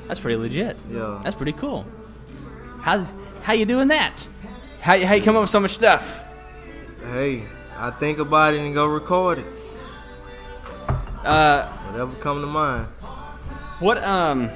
That's 0.06 0.20
pretty 0.20 0.36
legit. 0.36 0.76
Yeah. 0.90 1.20
That's 1.24 1.36
pretty 1.36 1.52
cool. 1.52 1.86
How 2.82 3.08
how 3.42 3.54
you 3.54 3.64
doing 3.64 3.88
that? 3.88 4.26
How 4.82 5.02
how 5.04 5.14
you 5.14 5.22
come 5.22 5.36
up 5.36 5.40
with 5.42 5.50
so 5.50 5.60
much 5.60 5.74
stuff? 5.74 6.22
Hey, 7.12 7.44
I 7.82 7.90
think 7.90 8.18
about 8.18 8.54
it 8.54 8.60
and 8.60 8.74
go 8.74 8.86
record 8.86 9.38
it. 9.38 9.46
Uh, 11.24 11.66
Whatever 11.90 12.14
come 12.16 12.40
to 12.40 12.46
mind. 12.46 12.86
what 13.78 13.98
um. 14.04 14.50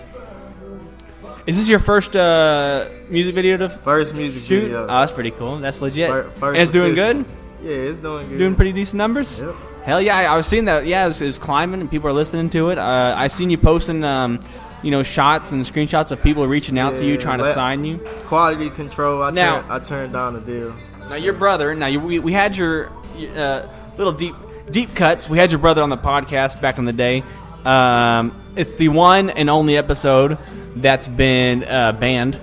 Is 1.46 1.58
this 1.58 1.68
your 1.68 1.78
first 1.78 2.16
uh, 2.16 2.88
music 3.10 3.34
video 3.34 3.58
to 3.58 3.68
First 3.68 4.14
music 4.14 4.42
shoot? 4.44 4.62
video. 4.62 4.84
Oh, 4.84 4.86
that's 4.86 5.12
pretty 5.12 5.30
cool. 5.30 5.58
That's 5.58 5.82
legit. 5.82 6.08
Fir- 6.10 6.30
first 6.30 6.42
and 6.42 6.56
it's 6.56 6.72
doing 6.72 6.92
official. 6.98 7.22
good. 7.22 7.26
Yeah, 7.62 7.90
it's 7.90 7.98
doing 7.98 8.28
good. 8.30 8.38
Doing 8.38 8.54
pretty 8.54 8.72
decent 8.72 8.96
numbers. 8.96 9.40
Yep. 9.40 9.54
Hell 9.84 10.00
yeah, 10.00 10.16
I, 10.16 10.22
I 10.24 10.36
was 10.36 10.46
seeing 10.46 10.64
that. 10.66 10.86
Yeah, 10.86 11.04
it 11.04 11.08
was, 11.08 11.20
it 11.20 11.26
was 11.26 11.38
climbing 11.38 11.82
and 11.82 11.90
people 11.90 12.08
are 12.08 12.14
listening 12.14 12.48
to 12.50 12.70
it. 12.70 12.78
Uh, 12.78 13.14
I 13.16 13.28
seen 13.28 13.50
you 13.50 13.58
posting, 13.58 14.02
um, 14.04 14.40
you 14.82 14.90
know, 14.90 15.02
shots 15.02 15.52
and 15.52 15.62
screenshots 15.64 16.10
of 16.12 16.22
people 16.22 16.46
reaching 16.46 16.78
out 16.78 16.96
to 16.96 17.04
you 17.04 17.18
trying 17.18 17.40
to 17.40 17.52
sign 17.52 17.84
you. 17.84 17.98
Quality 18.24 18.70
control. 18.70 19.22
I 19.22 19.30
Now- 19.30 19.64
I 19.68 19.78
turned 19.80 20.14
down 20.14 20.34
the 20.34 20.40
deal. 20.40 20.74
Now 21.10 21.16
your 21.16 21.34
brother. 21.34 21.74
Now 21.74 21.88
you, 21.88 22.00
we, 22.00 22.18
we 22.20 22.32
had 22.32 22.56
your 22.56 22.90
uh, 23.36 23.68
little 23.96 24.12
deep 24.12 24.34
deep 24.70 24.94
cuts. 24.94 25.28
We 25.28 25.38
had 25.38 25.50
your 25.52 25.60
brother 25.60 25.82
on 25.82 25.90
the 25.90 25.96
podcast 25.98 26.60
back 26.60 26.78
in 26.78 26.84
the 26.84 26.92
day. 26.92 27.22
Um, 27.64 28.40
it's 28.56 28.72
the 28.74 28.88
one 28.88 29.30
and 29.30 29.48
only 29.48 29.76
episode 29.76 30.38
that's 30.76 31.08
been 31.08 31.64
uh, 31.64 31.92
banned 31.92 32.38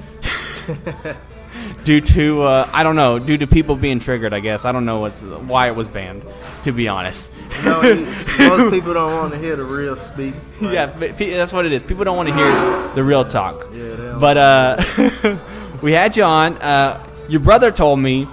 due 1.83 2.01
to 2.01 2.41
uh, 2.43 2.69
I 2.73 2.83
don't 2.83 2.95
know 2.95 3.19
due 3.19 3.37
to 3.37 3.47
people 3.47 3.75
being 3.75 3.99
triggered. 3.99 4.33
I 4.33 4.39
guess 4.39 4.65
I 4.65 4.71
don't 4.71 4.85
know 4.85 4.99
what's 5.01 5.21
why 5.21 5.67
it 5.67 5.75
was 5.75 5.87
banned. 5.87 6.23
To 6.63 6.71
be 6.71 6.87
honest. 6.87 7.31
It's- 7.51 8.39
most 8.39 8.71
people 8.71 8.93
don't 8.93 9.13
want 9.13 9.33
to 9.33 9.39
hear 9.39 9.55
the 9.55 9.63
real 9.63 9.95
speak. 9.95 10.33
Like, 10.61 10.73
yeah, 10.73 10.85
that's 10.85 11.51
what 11.53 11.65
it 11.65 11.71
is. 11.71 11.81
People 11.83 12.03
don't 12.03 12.17
want 12.17 12.29
to 12.29 12.35
hear 12.35 12.93
the 12.93 13.03
real 13.03 13.25
talk. 13.25 13.67
Yeah. 13.73 14.17
But 14.19 14.37
uh, 14.37 15.37
we 15.81 15.91
had 15.91 16.15
you 16.15 16.23
on. 16.23 16.57
Uh, 16.57 17.03
your 17.29 17.39
brother 17.41 17.71
told 17.71 17.99
me 17.99 18.27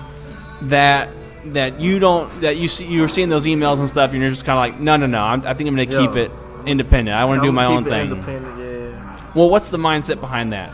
that 0.63 1.09
that 1.55 1.81
you 1.81 1.99
don't 1.99 2.41
that 2.41 2.57
you 2.57 2.69
see 2.69 2.85
you 2.87 3.01
were 3.01 3.09
seeing 3.09 3.29
those 3.29 3.47
emails 3.47 3.79
and 3.81 3.89
stuff, 3.89 4.13
and 4.13 4.21
you're 4.21 4.31
just 4.31 4.45
kind 4.45 4.59
of 4.59 4.75
like, 4.75 4.81
no, 4.81 4.97
no, 4.97 5.07
no. 5.07 5.21
I'm, 5.21 5.47
I 5.47 5.55
think 5.55 5.69
I'm 5.69 5.77
going 5.77 5.89
to 5.89 5.99
keep 5.99 6.17
it 6.17 6.31
independent. 6.67 7.17
I 7.17 7.25
want 7.25 7.41
to 7.41 7.47
do 7.47 7.53
my 7.53 7.65
own 7.65 7.85
thing. 7.85 8.11
Independent, 8.11 8.59
yeah. 8.59 9.33
Well, 9.35 9.51
what's 9.51 9.71
the 9.71 9.79
mindset 9.79 10.21
behind 10.21 10.53
that? 10.53 10.71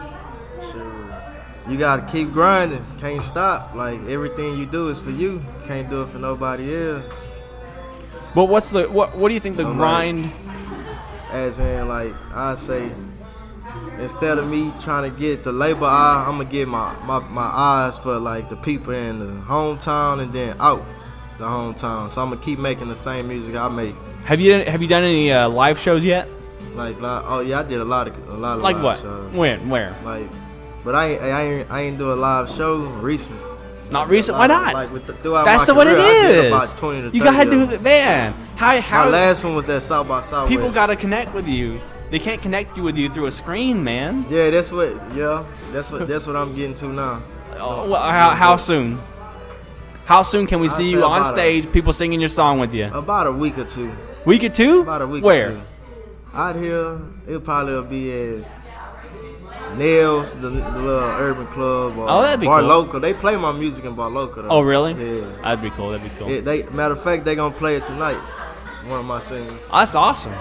Sure. 0.70 1.72
You 1.72 1.78
gotta 1.78 2.10
keep 2.10 2.32
grinding. 2.32 2.82
Can't 2.98 3.22
stop. 3.22 3.74
Like 3.74 4.00
everything 4.08 4.58
you 4.58 4.66
do 4.66 4.88
is 4.88 4.98
for 4.98 5.10
you. 5.10 5.42
Can't 5.66 5.88
do 5.90 6.02
it 6.02 6.08
for 6.08 6.18
nobody 6.18 6.74
else. 6.74 7.32
But 8.34 8.46
what's 8.46 8.70
the 8.70 8.84
what? 8.84 9.16
What 9.16 9.28
do 9.28 9.34
you 9.34 9.40
think 9.40 9.56
the 9.56 9.64
like- 9.64 9.76
grind? 9.76 10.32
As 11.30 11.58
in, 11.58 11.88
like 11.88 12.14
I 12.32 12.54
say, 12.54 12.88
instead 13.98 14.38
of 14.38 14.48
me 14.48 14.72
trying 14.82 15.10
to 15.10 15.18
get 15.18 15.44
the 15.44 15.52
labor 15.52 15.86
eye, 15.86 16.24
I'm 16.26 16.38
gonna 16.38 16.48
get 16.50 16.68
my, 16.68 16.94
my 17.04 17.20
my 17.20 17.42
eyes 17.42 17.96
for 17.98 18.18
like 18.18 18.48
the 18.50 18.56
people 18.56 18.92
in 18.92 19.18
the 19.18 19.26
hometown 19.42 20.20
and 20.20 20.32
then 20.32 20.56
out 20.60 20.84
the 21.38 21.44
hometown. 21.44 22.10
So 22.10 22.22
I'm 22.22 22.30
gonna 22.30 22.40
keep 22.40 22.58
making 22.58 22.88
the 22.88 22.96
same 22.96 23.28
music 23.28 23.54
I 23.56 23.68
make. 23.68 23.94
have 24.24 24.40
you 24.40 24.54
have 24.64 24.80
you 24.82 24.88
done 24.88 25.02
any 25.04 25.32
uh, 25.32 25.48
live 25.48 25.78
shows 25.78 26.04
yet? 26.04 26.28
Like, 26.74 27.00
like 27.00 27.22
oh 27.26 27.40
yeah, 27.40 27.60
I 27.60 27.62
did 27.62 27.80
a 27.80 27.84
lot 27.84 28.08
of 28.08 28.28
a 28.28 28.32
lot 28.34 28.56
of 28.56 28.62
Like 28.62 28.82
what? 28.82 29.00
shows. 29.00 29.32
When? 29.32 29.68
Where? 29.68 29.96
Like, 30.04 30.28
but 30.84 30.94
I 30.94 31.08
ain't, 31.10 31.22
I 31.22 31.42
ain't 31.42 31.70
I 31.70 31.80
ain't 31.82 31.98
do 31.98 32.12
a 32.12 32.14
live 32.14 32.50
show 32.50 32.76
recent. 32.78 33.40
Not 33.90 34.08
recent. 34.08 34.36
Why 34.38 34.46
not? 34.46 34.74
Like 34.74 34.90
with 34.90 35.06
the, 35.06 35.12
throughout 35.14 35.44
That's 35.44 35.68
my 35.68 35.74
what 35.74 35.86
it 35.86 35.96
career, 35.96 36.42
I. 36.42 36.46
About 36.46 36.76
20 36.76 37.10
to 37.10 37.16
you 37.16 37.22
gotta 37.22 37.48
do 37.48 37.70
it, 37.70 37.82
man. 37.82 38.32
How 38.56 38.74
My 38.74 38.80
how 38.80 39.08
last 39.08 39.44
one 39.44 39.54
was 39.54 39.68
at 39.68 39.82
South 39.82 40.08
by 40.08 40.22
Southwest. 40.22 40.48
people 40.50 40.70
gotta 40.72 40.96
connect 40.96 41.34
with 41.34 41.46
you? 41.46 41.80
They 42.11 42.18
can't 42.18 42.40
connect 42.40 42.76
you 42.76 42.82
with 42.82 42.96
you 42.96 43.08
through 43.08 43.26
a 43.26 43.30
screen, 43.32 43.82
man. 43.82 44.26
Yeah, 44.30 44.50
that's 44.50 44.70
what. 44.70 44.90
Yeah, 45.14 45.44
that's 45.73 45.90
what. 45.90 46.06
That's 46.06 46.26
what 46.26 46.37
I'm 46.37 46.54
getting 46.54 46.75
to 46.75 46.88
now. 46.88 47.23
Oh, 47.56 47.88
well, 47.88 48.02
how, 48.02 48.30
how 48.30 48.56
soon? 48.56 48.99
How 50.06 50.23
soon 50.23 50.49
can 50.49 50.58
we 50.58 50.66
I'd 50.66 50.73
see 50.73 50.90
you 50.90 51.04
on 51.04 51.20
about 51.20 51.30
a- 51.32 51.37
stage, 51.37 51.70
people 51.70 51.92
singing 51.92 52.18
your 52.18 52.28
song 52.28 52.58
with 52.58 52.75
you? 52.75 52.87
About 52.92 53.28
a 53.28 53.32
week 53.32 53.56
or 53.58 53.64
two. 53.64 53.92
Week 54.26 54.42
or 54.42 54.49
two? 54.49 54.80
About 54.80 55.02
a 55.02 55.06
week 55.06 55.23
Where? 55.23 55.50
or 55.50 55.52
two. 55.52 55.61
Out 56.34 56.56
here, 56.56 56.99
it 57.28 57.44
probably 57.44 57.75
will 57.75 57.84
be 57.84 58.12
at 58.40 58.44
Nails, 59.78 60.34
the, 60.34 60.50
the 60.50 60.50
little 60.50 60.88
urban 60.99 61.46
club, 61.46 61.96
or 61.96 62.08
Oh, 62.11 62.23
that'd 62.23 62.40
be 62.40 62.46
Bar 62.46 62.61
cool. 62.61 62.68
Local. 62.68 63.00
They 63.00 63.14
play 63.14 63.37
my 63.37 63.52
music 63.52 63.84
in 63.84 63.94
Bar 63.94 64.11
Local. 64.11 64.42
Though. 64.42 64.49
Oh, 64.49 64.61
really? 64.61 64.92
Yeah. 64.94 65.26
That'd 65.42 65.62
be 65.62 65.70
cool. 65.70 65.90
That'd 65.90 66.11
be 66.11 66.16
cool. 66.18 66.28
Yeah, 66.30 66.40
they 66.40 66.64
matter 66.64 66.94
of 66.94 67.02
fact, 67.02 67.25
they're 67.25 67.37
gonna 67.37 67.54
play 67.54 67.76
it 67.76 67.84
tonight. 67.84 68.18
One 68.87 69.00
of 69.00 69.06
my 69.06 69.20
singles 69.20 69.61
Oh, 69.73 69.78
that's 69.78 69.94
awesome. 69.94 70.34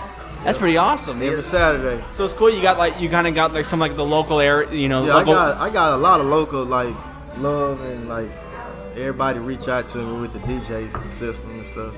That's 0.43 0.57
pretty 0.57 0.77
awesome. 0.77 1.21
every 1.21 1.43
Saturday. 1.43 2.03
So 2.13 2.25
it's 2.25 2.33
cool. 2.33 2.49
You 2.49 2.61
got 2.61 2.77
like 2.77 2.99
you 2.99 3.09
kind 3.09 3.27
of 3.27 3.33
got 3.35 3.53
like 3.53 3.65
some 3.65 3.79
like 3.79 3.95
the 3.95 4.05
local 4.05 4.39
area, 4.39 4.71
you 4.73 4.89
know, 4.89 5.05
Yeah, 5.05 5.15
I 5.17 5.23
got 5.23 5.57
I 5.57 5.69
got 5.69 5.93
a 5.93 5.97
lot 5.97 6.19
of 6.19 6.25
local 6.27 6.65
like 6.65 6.93
love 7.37 7.79
and 7.81 8.09
like 8.09 8.29
everybody 8.95 9.39
reach 9.39 9.67
out 9.67 9.87
to 9.89 9.97
me 9.99 10.21
with 10.21 10.33
the 10.33 10.39
DJ 10.39 10.91
system 11.11 11.49
and 11.51 11.65
stuff. 11.65 11.95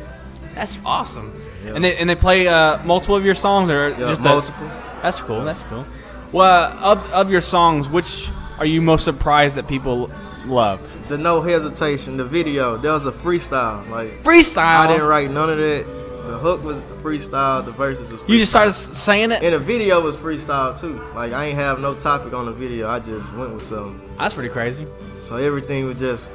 that's 0.54 0.78
awesome. 0.86 1.34
And 1.66 1.84
they 1.84 1.98
and 1.98 2.08
they 2.10 2.16
play 2.16 2.48
uh, 2.48 2.82
multiple 2.86 3.16
of 3.16 3.26
your 3.26 3.36
songs 3.36 3.72
or 3.72 3.90
Yeah, 3.90 3.98
just 4.10 4.22
a- 4.22 4.24
multiple. 4.24 4.68
that's 5.02 5.20
cool. 5.22 5.44
That's 5.44 5.64
cool. 5.64 5.86
Well, 6.32 6.72
uh, 6.72 6.92
of 6.94 7.10
of 7.12 7.32
your 7.32 7.42
songs, 7.42 7.90
which 7.90 8.30
are 8.60 8.66
you 8.66 8.82
most 8.82 9.04
surprised 9.06 9.56
that 9.58 9.68
people 9.68 10.12
love? 10.46 10.80
The 11.10 11.18
no 11.18 11.42
hesitation, 11.42 12.18
the 12.18 12.26
video, 12.26 12.78
that 12.78 12.90
was 12.90 13.06
a 13.08 13.12
freestyle. 13.12 13.90
Like 13.90 14.24
Freestyle. 14.24 14.58
I 14.64 14.88
didn't 14.88 15.08
write 15.08 15.32
none 15.32 15.50
of 15.50 15.58
that. 15.58 15.86
The 16.26 16.38
hook 16.38 16.64
was 16.64 16.82
freestyle, 17.04 17.64
the 17.64 17.72
verses 17.72 18.12
was 18.12 18.22
freestyle. 18.22 18.30
You 18.30 18.40
just 18.40 18.52
started 18.52 18.74
saying 18.74 19.32
it. 19.32 19.44
and 19.44 19.54
the 19.54 19.60
video 19.60 20.02
was 20.02 20.18
freestyle 20.18 20.80
too. 20.80 21.02
Like 21.14 21.34
I 21.34 21.46
ain't 21.46 21.56
have 21.56 21.80
no 21.80 21.94
topic 21.96 22.34
on 22.34 22.46
the 22.46 22.52
video. 22.52 22.90
I 22.90 23.00
just 23.00 23.34
went 23.36 23.54
with 23.54 23.64
something. 23.64 24.02
That's 24.18 24.34
pretty 24.34 24.50
crazy. 24.50 24.88
So 25.22 25.38
everything 25.38 25.86
was 25.86 26.00
just 26.00 26.30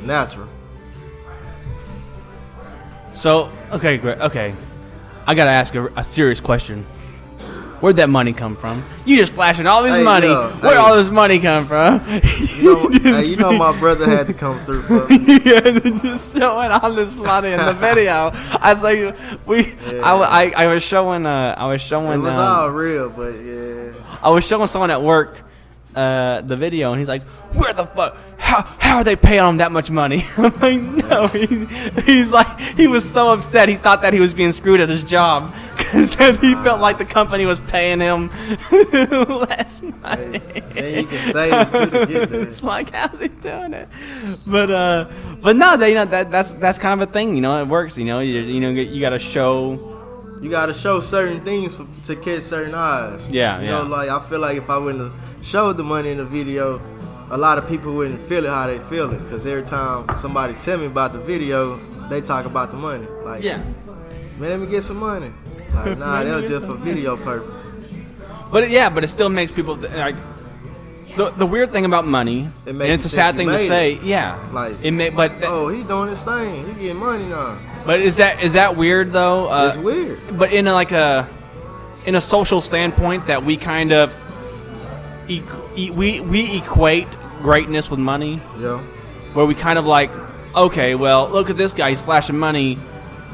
natural. 0.00 0.48
So 3.12 3.50
okay, 3.72 3.96
great. 3.96 4.18
Okay, 4.18 4.54
I 5.26 5.34
gotta 5.34 5.50
ask 5.50 5.74
a, 5.74 5.86
a 5.96 6.04
serious 6.04 6.40
question. 6.40 6.86
Where'd 7.80 7.96
that 7.96 8.10
money 8.10 8.32
come 8.34 8.56
from? 8.56 8.84
You 9.06 9.16
just 9.16 9.32
flashing 9.32 9.66
all 9.66 9.82
this 9.82 9.94
Hey, 9.96 10.02
money. 10.04 10.26
yo, 10.26 10.50
Where'd 10.50 10.74
hey. 10.74 10.80
all 10.80 10.96
this 10.96 11.08
money 11.08 11.38
come 11.38 11.64
from? 11.66 11.94
You 12.58 12.62
know, 12.74 12.88
hey, 13.02 13.24
you 13.24 13.36
know 13.36 13.56
my 13.56 13.78
brother 13.78 14.04
had 14.06 14.26
to 14.26 14.34
come 14.34 14.58
through 14.66 14.82
for 14.82 15.06
me. 15.08 15.18
yeah, 15.44 15.60
just 16.02 16.36
showing 16.36 16.70
all 16.70 16.92
this 16.92 17.14
money 17.14 17.52
in 17.52 17.58
the 17.64 17.72
video. 17.80 18.32
I 18.60 18.74
was 18.74 18.82
like, 18.82 19.16
we, 19.46 19.72
I, 20.00 20.14
I, 20.14 20.52
I 20.64 20.66
was 20.66 20.82
showing, 20.82 21.24
uh, 21.24 21.54
I 21.56 21.66
was 21.68 21.80
showing. 21.80 22.20
It 22.20 22.22
was 22.22 22.34
um, 22.36 22.40
all 22.42 22.70
real, 22.70 23.08
but 23.08 23.30
yeah. 23.32 23.92
I 24.22 24.28
was 24.28 24.44
showing 24.46 24.66
someone 24.66 24.90
at 24.90 25.02
work, 25.02 25.40
uh, 25.96 26.42
the 26.42 26.56
video, 26.56 26.92
and 26.92 27.00
he's 27.00 27.08
like, 27.08 27.22
"Where 27.54 27.72
the 27.72 27.86
fuck? 27.86 28.16
How, 28.38 28.62
how 28.78 28.96
are 28.98 29.04
they 29.04 29.16
paying 29.16 29.42
him 29.42 29.56
that 29.56 29.72
much 29.72 29.90
money?" 29.90 30.22
I'm 30.36 30.52
like, 30.60 30.80
"No." 31.08 31.26
He, 31.28 31.64
he's 32.04 32.30
like, 32.30 32.60
he 32.76 32.86
was 32.86 33.08
so 33.10 33.30
upset. 33.32 33.70
He 33.70 33.76
thought 33.76 34.02
that 34.02 34.12
he 34.12 34.20
was 34.20 34.34
being 34.34 34.52
screwed 34.52 34.80
at 34.80 34.88
his 34.90 35.02
job 35.02 35.54
said 36.06 36.38
he 36.38 36.54
felt 36.54 36.80
like 36.80 36.98
the 36.98 37.04
company 37.04 37.46
was 37.46 37.60
paying 37.60 38.00
him 38.00 38.28
less 38.70 39.82
money. 39.82 40.38
Then 40.38 41.02
you 41.02 41.06
can 41.06 41.32
save 41.32 41.52
it 41.52 41.90
to 41.90 42.06
get 42.06 42.32
it's 42.34 42.62
like 42.62 42.90
how's 42.92 43.20
he 43.20 43.28
doing 43.28 43.74
it? 43.74 43.88
But 44.46 44.70
uh, 44.70 45.10
but 45.40 45.56
no, 45.56 45.76
they, 45.76 45.90
you 45.90 45.94
know 45.96 46.04
that 46.06 46.30
that's 46.30 46.52
that's 46.54 46.78
kind 46.78 47.00
of 47.00 47.08
a 47.08 47.12
thing. 47.12 47.34
You 47.34 47.40
know, 47.40 47.60
it 47.60 47.66
works. 47.68 47.98
You 47.98 48.04
know, 48.04 48.20
you 48.20 48.40
you 48.40 48.60
know 48.60 48.70
you 48.70 49.00
got 49.00 49.10
to 49.10 49.18
show. 49.18 49.98
You 50.40 50.48
gotta 50.48 50.72
show 50.72 51.00
certain 51.00 51.44
things 51.44 51.74
for, 51.74 51.86
to 52.04 52.16
catch 52.16 52.40
certain 52.44 52.74
eyes. 52.74 53.28
Yeah, 53.28 53.60
you 53.60 53.66
yeah. 53.66 53.70
know, 53.72 53.82
like 53.82 54.08
I 54.08 54.26
feel 54.26 54.38
like 54.38 54.56
if 54.56 54.70
I 54.70 54.78
wouldn't 54.78 55.12
have 55.12 55.44
showed 55.44 55.76
the 55.76 55.84
money 55.84 56.12
in 56.12 56.16
the 56.16 56.24
video, 56.24 56.80
a 57.30 57.36
lot 57.36 57.58
of 57.58 57.68
people 57.68 57.94
wouldn't 57.94 58.26
feel 58.26 58.46
it 58.46 58.48
how 58.48 58.66
they 58.66 58.78
feel 58.78 59.12
it. 59.12 59.20
Cause 59.28 59.44
every 59.44 59.64
time 59.64 60.16
somebody 60.16 60.54
tell 60.54 60.78
me 60.78 60.86
about 60.86 61.12
the 61.12 61.18
video, 61.20 61.76
they 62.08 62.22
talk 62.22 62.46
about 62.46 62.70
the 62.70 62.76
money. 62.76 63.06
Like, 63.22 63.42
Yeah, 63.42 63.58
man, 64.38 64.50
let 64.50 64.60
me 64.60 64.66
get 64.66 64.82
some 64.82 64.96
money. 64.96 65.30
Like, 65.74 65.98
nah, 65.98 66.24
that 66.24 66.42
was 66.42 66.50
just 66.50 66.66
for 66.66 66.74
video 66.88 67.16
purpose. 67.16 67.66
but 68.52 68.64
it, 68.64 68.70
yeah, 68.70 68.90
but 68.90 69.04
it 69.04 69.08
still 69.08 69.28
makes 69.28 69.52
people 69.52 69.76
th- 69.76 69.92
like. 69.92 70.16
The, 71.16 71.30
the 71.30 71.44
weird 71.44 71.72
thing 71.72 71.84
about 71.84 72.06
money, 72.06 72.48
It 72.64 72.68
and 72.70 72.78
makes 72.78 73.04
it's 73.04 73.04
a 73.06 73.08
sad 73.16 73.34
thing 73.34 73.48
to 73.48 73.54
made 73.54 73.66
say, 73.66 73.98
yeah. 74.04 74.38
Like, 74.52 74.74
it 74.80 74.92
may, 74.92 75.10
but 75.10 75.32
Oh, 75.42 75.66
he 75.68 75.82
doing 75.82 76.08
his 76.08 76.22
thing. 76.22 76.64
He 76.66 76.72
getting 76.80 76.98
money 76.98 77.26
now. 77.26 77.58
but 77.84 78.00
is 78.00 78.18
that 78.18 78.40
is 78.44 78.52
that 78.52 78.76
weird 78.76 79.10
though? 79.10 79.48
Uh, 79.50 79.66
it's 79.68 79.76
weird. 79.76 80.18
but 80.38 80.52
in 80.52 80.68
a, 80.68 80.72
like 80.72 80.92
a 80.92 81.28
in 82.06 82.14
a 82.14 82.20
social 82.20 82.60
standpoint 82.60 83.26
that 83.26 83.44
we 83.44 83.56
kind 83.56 83.92
of 83.92 84.12
equ- 85.26 85.76
e- 85.76 85.90
we 85.90 86.20
we 86.20 86.56
equate 86.58 87.08
greatness 87.42 87.90
with 87.90 87.98
money 87.98 88.40
Yeah. 88.58 88.78
where 89.34 89.46
we 89.46 89.54
kind 89.56 89.78
of 89.80 89.86
like 89.86 90.10
okay 90.54 90.94
well 90.94 91.28
look 91.28 91.50
at 91.50 91.56
this 91.56 91.74
guy 91.74 91.90
he's 91.90 92.00
flashing 92.02 92.38
money 92.38 92.78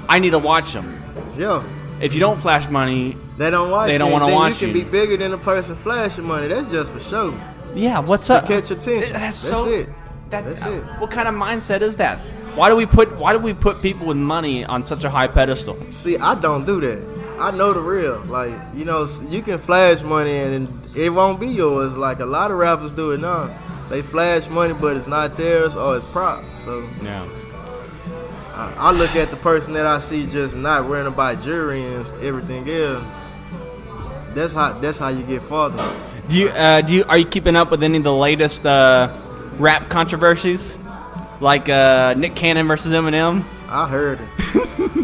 i 0.09 0.19
need 0.19 0.31
to 0.31 0.39
watch 0.39 0.73
him 0.73 1.03
Yeah. 1.37 1.63
If 2.01 2.15
you 2.15 2.21
don't 2.21 2.39
flash 2.39 2.69
money 2.69 3.17
They 3.39 3.51
don't 3.51 3.71
watch 3.71 3.89
They 3.89 3.99
don't 3.99 4.13
wanna 4.13 4.33
watch 4.33 4.61
you. 4.61 4.69
you. 4.69 4.75
can 4.75 4.85
be 4.85 4.91
bigger 4.91 5.17
than 5.17 5.31
the 5.31 5.39
person 5.39 5.77
flashing 5.77 6.25
money. 6.25 6.49
That's 6.49 6.71
just 6.71 6.93
for 6.93 7.01
show. 7.01 7.35
yeah 7.75 7.99
what's 7.99 8.31
up 8.31 8.47
Catch 8.47 8.71
attention. 8.71 9.13
that's, 9.13 9.13
That's 9.13 9.37
so 9.39 9.69
it. 9.69 9.89
that- 10.31 10.45
That's 10.45 10.65
it. 10.67 10.83
Uh, 10.83 10.87
what 10.99 11.11
kind 11.11 11.29
of 11.29 11.35
mindset 11.35 11.81
is 11.83 11.97
that 11.99 12.19
why 12.55 12.69
do 12.71 12.77
we 12.77 12.87
put 12.87 13.15
why 13.19 13.33
do 13.33 13.39
we 13.39 13.53
put 13.55 13.83
people 13.83 14.07
with 14.07 14.17
money 14.17 14.65
on 14.65 14.85
such 14.87 15.05
a 15.05 15.11
high 15.11 15.29
pedestal 15.29 15.77
See, 15.95 16.17
I 16.19 16.35
don't 16.35 16.65
do 16.65 16.81
that. 16.81 17.03
I 17.39 17.51
know 17.51 17.75
the 17.75 17.81
real. 17.81 18.19
Like, 18.29 18.51
you 18.75 18.87
know, 18.87 19.07
you 19.29 19.43
can 19.43 19.59
flash 19.59 20.03
money 20.03 20.39
and 20.39 20.69
it 20.97 21.11
won't 21.11 21.39
be 21.39 21.49
yours. 21.49 21.95
Like 21.95 22.21
a 22.21 22.25
lot 22.25 22.51
of 22.51 22.57
rappers 22.57 22.93
do 22.93 23.11
it 23.13 23.21
now. 23.21 23.51
They 23.91 24.01
flash 24.01 24.49
money, 24.49 24.73
but 24.73 24.97
it's 24.97 25.07
not 25.07 25.37
theirs 25.37 25.77
or 25.77 25.97
it's 25.99 26.07
prop. 26.07 26.43
So 26.57 26.89
yeah 27.03 27.29
I, 28.57 28.73
I 28.77 28.93
look 28.93 29.15
at 29.17 29.31
the 29.31 29.37
person 29.37 29.73
that 29.75 29.87
I 29.87 29.99
see 29.99 30.27
just 30.27 30.57
not 30.57 30.89
worrying 30.89 31.07
about 31.07 31.43
jewelry 31.43 31.83
and 31.83 32.07
everything 32.23 32.69
else. 32.69 33.25
That's 34.35 34.53
how 34.53 34.73
that's 34.79 34.99
how 34.99 35.09
you 35.09 35.23
get 35.25 35.43
farther. 35.43 35.95
do 36.29 36.37
you 36.37 36.49
uh, 36.49 36.81
do 36.83 36.93
you 36.93 37.05
are 37.09 37.19
you 37.19 37.25
keeping 37.27 37.57
up 37.57 37.71
with 37.71 37.83
any 37.83 37.99
of 37.99 38.05
the 38.05 38.15
latest 38.15 38.67
uh, 38.67 39.15
rap 39.59 39.89
controversies 39.89 40.77
like 41.41 41.69
uh, 41.69 42.15
nick 42.17 42.35
cannon 42.35 42.67
versus 42.67 42.93
eminem 42.93 43.45
I 43.69 43.89
heard 43.89 44.21
it. 44.21 44.29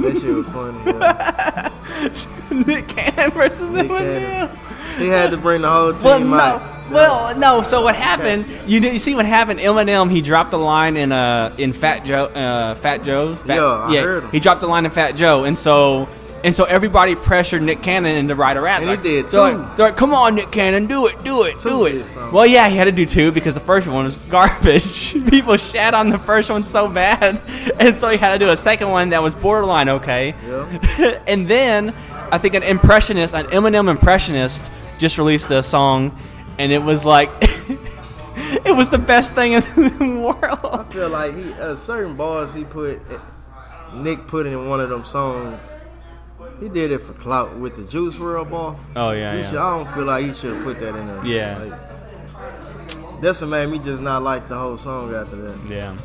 that 0.02 0.18
shit 0.20 0.34
was 0.36 0.48
funny. 0.50 0.78
Nick 2.64 2.86
Cannon 2.86 3.30
versus 3.32 3.68
Nick 3.70 3.88
Eminem. 3.88 4.48
Cannon. 4.48 4.58
He 4.98 5.08
had 5.08 5.30
to 5.32 5.36
bring 5.36 5.62
the 5.62 5.70
whole 5.70 5.92
team 5.92 6.04
Well, 6.04 6.20
no. 6.20 6.36
out. 6.36 6.81
Well, 6.92 7.36
no. 7.38 7.62
So 7.62 7.82
what 7.82 7.96
happened? 7.96 8.46
You 8.66 8.80
you 8.80 8.98
see 8.98 9.14
what 9.14 9.26
happened? 9.26 9.60
Eminem 9.60 10.10
he 10.10 10.20
dropped 10.20 10.52
a 10.52 10.58
line 10.58 10.96
in 10.96 11.12
uh 11.12 11.54
in 11.58 11.72
Fat 11.72 12.04
Joe 12.04 12.26
uh 12.26 12.74
Fat 12.76 13.04
Joe. 13.04 13.36
Fat, 13.36 13.56
Yeah, 13.56 13.64
I 13.66 13.96
heard 14.02 14.24
him. 14.24 14.30
He 14.30 14.40
dropped 14.40 14.62
a 14.62 14.66
line 14.66 14.84
in 14.84 14.90
Fat 14.90 15.12
Joe, 15.12 15.44
and 15.44 15.58
so 15.58 16.08
and 16.44 16.54
so 16.56 16.64
everybody 16.64 17.14
pressured 17.14 17.62
Nick 17.62 17.82
Cannon 17.82 18.16
into 18.16 18.34
write 18.34 18.56
a 18.56 18.60
rap. 18.60 18.80
And 18.80 18.90
he 18.90 18.96
Like, 18.96 19.04
did, 19.04 19.28
they're 19.28 19.52
too. 19.52 19.58
Like, 19.58 19.76
they're 19.76 19.86
like, 19.86 19.96
come 19.96 20.12
on, 20.12 20.34
Nick 20.34 20.50
Cannon, 20.50 20.86
do 20.86 21.06
it, 21.06 21.22
do 21.22 21.44
it, 21.44 21.60
Two 21.60 21.68
do 21.68 21.86
it. 21.86 22.32
Well, 22.32 22.46
yeah, 22.46 22.68
he 22.68 22.76
had 22.76 22.84
to 22.84 22.92
do 22.92 23.06
two 23.06 23.30
because 23.30 23.54
the 23.54 23.60
first 23.60 23.86
one 23.86 24.04
was 24.04 24.16
garbage. 24.16 25.12
People 25.30 25.56
shat 25.56 25.94
on 25.94 26.10
the 26.10 26.18
first 26.18 26.50
one 26.50 26.64
so 26.64 26.88
bad, 26.88 27.40
and 27.80 27.94
so 27.96 28.08
he 28.10 28.16
had 28.16 28.32
to 28.32 28.38
do 28.44 28.50
a 28.50 28.56
second 28.56 28.90
one 28.90 29.10
that 29.10 29.22
was 29.22 29.34
borderline 29.34 29.88
okay. 29.88 30.34
Yeah. 30.46 31.22
and 31.28 31.46
then 31.46 31.94
I 32.32 32.38
think 32.38 32.54
an 32.54 32.62
impressionist, 32.64 33.34
an 33.34 33.46
Eminem 33.46 33.88
impressionist, 33.88 34.68
just 34.98 35.18
released 35.18 35.50
a 35.50 35.62
song, 35.62 36.16
and 36.62 36.70
it 36.72 36.82
was 36.82 37.04
like, 37.04 37.28
it 38.64 38.74
was 38.76 38.88
the 38.90 38.98
best 38.98 39.34
thing 39.34 39.52
in 39.54 39.60
the 39.98 40.20
world. 40.20 40.60
I 40.72 40.84
feel 40.92 41.08
like 41.08 41.34
he 41.36 41.52
uh, 41.54 41.74
certain 41.74 42.14
bars 42.16 42.54
he 42.54 42.64
put 42.64 43.00
Nick 43.94 44.26
put 44.28 44.46
in 44.46 44.68
one 44.68 44.80
of 44.80 44.88
them 44.88 45.04
songs. 45.04 45.64
He 46.60 46.68
did 46.68 46.92
it 46.92 47.02
for 47.02 47.12
clout 47.14 47.56
with 47.56 47.74
the 47.76 47.82
Juice 47.82 48.16
WRLD 48.16 48.50
ball. 48.50 48.78
Oh 48.94 49.10
yeah, 49.10 49.36
He 49.36 49.42
should, 49.42 49.56
I 49.56 49.76
don't 49.76 49.92
feel 49.94 50.04
like 50.04 50.24
he 50.26 50.32
should 50.32 50.54
have 50.54 50.62
put 50.64 50.78
that 50.80 50.94
in 50.94 51.06
there. 51.08 51.24
Yeah. 51.26 51.58
Like, 51.58 53.20
that's 53.20 53.40
what 53.40 53.50
made 53.50 53.66
me 53.68 53.78
just 53.78 54.00
not 54.00 54.22
like 54.22 54.48
the 54.48 54.56
whole 54.56 54.76
song 54.78 55.12
after 55.14 55.36
that. 55.36 55.58
yeah. 55.68 55.96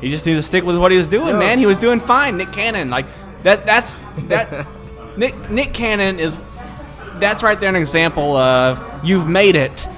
He 0.00 0.10
just 0.10 0.26
needs 0.26 0.38
to 0.38 0.42
stick 0.42 0.64
with 0.64 0.76
what 0.78 0.90
he 0.90 0.98
was 0.98 1.06
doing, 1.08 1.28
Yeah. 1.28 1.38
man. 1.38 1.58
He 1.58 1.66
was 1.66 1.78
doing 1.78 2.00
fine. 2.00 2.36
Nick 2.36 2.52
Cannon, 2.52 2.90
like 2.90 3.06
that. 3.44 3.64
That's 3.64 3.98
that. 4.28 4.66
Nick 5.16 5.34
Nick 5.50 5.72
Cannon 5.72 6.18
is. 6.18 6.36
That's 7.22 7.42
right 7.44 7.58
there 7.58 7.68
an 7.68 7.76
example 7.76 8.36
of 8.36 9.04
you've 9.04 9.28
made 9.28 9.54
it. 9.56 9.88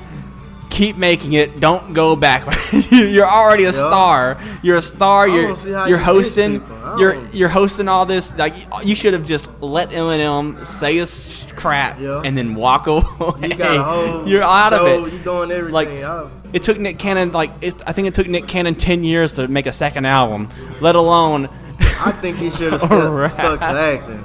Keep 0.68 0.96
making 0.96 1.32
it. 1.34 1.58
Don't 1.60 1.94
go 1.94 2.16
back. 2.16 2.44
you're 2.90 3.26
already 3.30 3.64
a 3.64 3.72
star. 3.72 4.36
You're 4.62 4.76
a 4.76 4.82
star. 4.82 5.26
You're 5.28 5.42
don't 5.46 5.56
see 5.56 5.70
how 5.72 5.86
you're 5.86 5.98
you 5.98 6.04
hosting. 6.04 6.62
You're 6.98 7.24
you're 7.30 7.48
hosting 7.48 7.88
all 7.88 8.04
this. 8.06 8.36
Like 8.36 8.54
you 8.84 8.94
should 8.94 9.12
have 9.14 9.24
just 9.24 9.48
let 9.60 9.90
Eminem 9.90 10.66
say 10.66 10.96
his 10.96 11.44
crap 11.56 12.00
Yeah. 12.00 12.22
and 12.24 12.36
then 12.36 12.54
walk 12.56 12.86
away. 12.88 13.02
You 13.42 13.54
got 13.54 14.26
you're 14.26 14.42
out 14.42 14.72
show, 14.72 15.04
of 15.04 15.14
it. 15.14 15.24
doing 15.24 15.50
everything. 15.52 15.72
Like 15.72 15.88
it 16.52 16.62
took 16.62 16.78
Nick 16.78 16.98
Cannon 16.98 17.30
like 17.32 17.52
it, 17.60 17.80
I 17.86 17.92
think 17.92 18.08
it 18.08 18.14
took 18.14 18.26
Nick 18.26 18.48
Cannon 18.48 18.74
ten 18.74 19.04
years 19.04 19.32
to 19.34 19.46
make 19.48 19.66
a 19.66 19.72
second 19.72 20.06
album, 20.06 20.50
let 20.80 20.94
alone. 20.96 21.48
I 21.80 22.10
think 22.10 22.36
he 22.38 22.50
should 22.56 22.72
have 22.72 22.80
stuck 22.82 23.60
to 23.60 23.64
acting. 23.64 24.24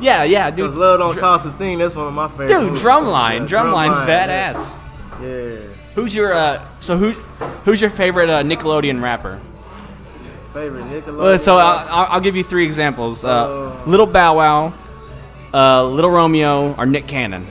Yeah, 0.00 0.24
yeah, 0.24 0.50
dude. 0.50 0.56
Because 0.66 0.74
Love 0.76 0.98
Don't 1.00 1.18
Cost 1.18 1.46
a 1.46 1.50
Thing, 1.50 1.78
that's 1.78 1.94
one 1.96 2.06
of 2.08 2.14
my 2.14 2.28
favorite 2.28 2.48
Dude, 2.48 2.62
movies. 2.72 2.82
Drumline, 2.82 3.40
Yeah, 3.40 3.46
Drumline's 3.62 3.98
Drumline, 3.98 4.06
badass. 4.08 4.78
Yeah. 5.22 5.74
Who's 5.94 6.14
your 6.14 6.32
uh? 6.34 6.64
So 6.80 6.96
who, 6.96 7.12
who's 7.64 7.80
your 7.80 7.90
favorite 7.90 8.28
uh, 8.30 8.42
Nickelodeon 8.42 9.00
rapper? 9.02 9.40
Favorite 10.52 10.84
Nickelodeon. 10.84 11.18
Well, 11.18 11.38
so 11.38 11.56
I'll, 11.58 11.86
I'll 11.88 12.06
I'll 12.14 12.20
give 12.20 12.34
you 12.36 12.42
three 12.44 12.64
examples. 12.64 13.24
Uh, 13.24 13.30
Uh. 13.30 13.84
Little 13.90 14.06
Bow 14.06 14.36
Wow, 14.38 14.72
uh, 15.52 15.84
Little 15.84 16.10
Romeo, 16.10 16.74
or 16.76 16.86
Nick 16.86 17.06
Cannon. 17.06 17.46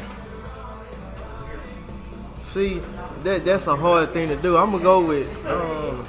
See, 2.44 2.82
that 3.24 3.46
that's 3.46 3.68
a 3.68 3.76
hard 3.76 4.12
thing 4.14 4.28
to 4.28 4.36
do. 4.36 4.58
I'm 4.58 4.72
gonna 4.72 4.84
go 4.84 5.06
with. 5.06 5.28
Um, 5.46 6.06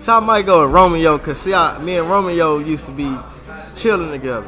so 0.00 0.16
I 0.16 0.20
might 0.20 0.46
go 0.46 0.62
with 0.64 0.72
Romeo, 0.74 1.18
cause 1.18 1.38
see, 1.40 1.54
I, 1.54 1.78
me 1.78 1.96
and 1.98 2.08
Romeo 2.08 2.58
used 2.58 2.86
to 2.86 2.92
be 2.92 3.16
chilling 3.76 4.10
together. 4.10 4.46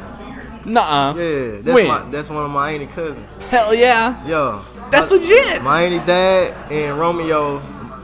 Nuh-uh. 0.73 1.15
Yeah, 1.15 1.49
that's 1.63 1.75
When? 1.75 1.87
my 1.89 2.03
that's 2.11 2.31
one 2.31 2.45
of 2.45 2.51
my 2.51 2.71
auntie 2.71 2.87
cousins. 2.87 3.43
Hell 3.49 3.75
yeah. 3.75 4.25
Yo, 4.27 4.63
That's 4.91 5.11
my, 5.11 5.17
legit. 5.17 5.63
My 5.63 5.83
auntie 5.83 6.07
dad 6.07 6.71
and 6.73 6.99
Romeo, 6.99 7.61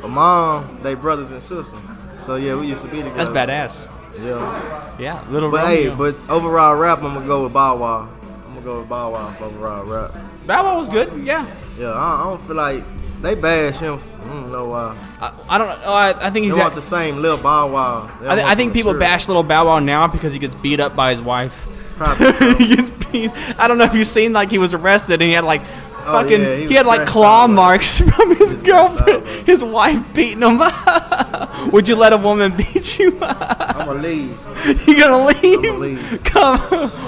mom, 0.06 0.78
they 0.82 0.94
brothers 0.94 1.30
and 1.30 1.42
sisters. 1.42 1.74
So 2.18 2.36
yeah, 2.36 2.56
we 2.56 2.66
used 2.66 2.82
to 2.82 2.88
be 2.88 2.98
together. 3.02 3.16
That's 3.16 3.30
badass. 3.30 3.88
Yeah, 4.20 4.96
Yeah, 4.98 5.22
Little 5.30 5.50
but 5.50 5.64
Romeo. 5.64 5.76
hey, 5.90 5.94
but 5.96 6.16
overall 6.30 6.74
rap, 6.74 7.02
I'm 7.02 7.14
gonna 7.14 7.26
go 7.26 7.44
with 7.44 7.52
Bow 7.52 7.76
Wow. 7.76 8.08
I'm 8.46 8.54
gonna 8.54 8.60
go 8.64 8.78
with 8.80 8.88
Bow 8.88 9.12
Wow 9.12 9.30
for 9.32 9.44
overall 9.44 9.84
rap. 9.84 10.10
Bow 10.46 10.64
Wow 10.64 10.78
was 10.78 10.88
good. 10.88 11.12
Yeah. 11.24 11.46
Yeah, 11.78 11.90
I, 11.92 12.20
I 12.20 12.24
don't 12.24 12.40
feel 12.46 12.56
like 12.56 12.82
they 13.20 13.34
bash 13.34 13.78
him. 13.78 14.00
I 14.22 14.28
don't 14.28 14.50
know 14.50 14.66
why. 14.68 14.96
I, 15.20 15.32
I 15.50 15.58
don't 15.58 15.68
know. 15.68 15.78
Oh, 15.84 15.92
I, 15.92 16.08
I 16.26 16.30
think 16.30 16.44
They 16.46 16.50
he's. 16.50 16.54
want 16.54 16.70
At, 16.70 16.74
the 16.74 16.82
same 16.82 17.18
Lil 17.18 17.36
Bow 17.36 17.68
Wow. 17.70 18.10
They 18.20 18.28
I, 18.28 18.34
th- 18.36 18.46
I 18.46 18.54
think 18.54 18.72
people 18.72 18.92
maturity. 18.94 19.12
bash 19.12 19.28
Little 19.28 19.42
Bow 19.42 19.66
Wow 19.66 19.78
now 19.80 20.06
because 20.08 20.32
he 20.32 20.38
gets 20.38 20.54
beat 20.54 20.80
up 20.80 20.96
by 20.96 21.10
his 21.10 21.20
wife. 21.20 21.68
Probably 21.96 22.32
so. 22.32 22.54
he 22.56 22.76
gets 22.76 22.90
beat. 22.90 23.30
I 23.58 23.66
don't 23.68 23.78
know 23.78 23.84
if 23.84 23.94
you've 23.94 24.06
seen 24.06 24.32
like 24.32 24.50
he 24.50 24.58
was 24.58 24.74
arrested 24.74 25.14
and 25.14 25.22
he 25.22 25.32
had 25.32 25.44
like 25.44 25.62
fucking 26.06 26.40
Oh, 26.40 26.50
yeah, 26.50 26.56
he 26.56 26.66
he, 26.68 26.74
had 26.74 26.86
like 26.86 27.06
claw 27.06 27.44
out, 27.44 27.50
marks 27.50 28.00
from 28.16 28.36
his 28.36 28.54
girlfriend, 28.62 29.26
out, 29.26 29.46
his 29.46 29.62
wife 29.64 30.14
beating 30.14 30.42
him. 30.42 30.60
Up 30.60 31.66
Would 31.72 31.88
you 31.88 31.96
let 31.96 32.12
a 32.12 32.16
woman 32.16 32.56
beat 32.56 32.98
you? 32.98 33.18
I'm 33.20 33.86
gonna 33.86 34.00
leave. 34.00 34.86
you 34.86 35.00
gonna 35.00 35.26
leave? 35.26 35.64
I'ma 35.64 35.78
leave. 35.78 36.20
Come. 36.24 36.60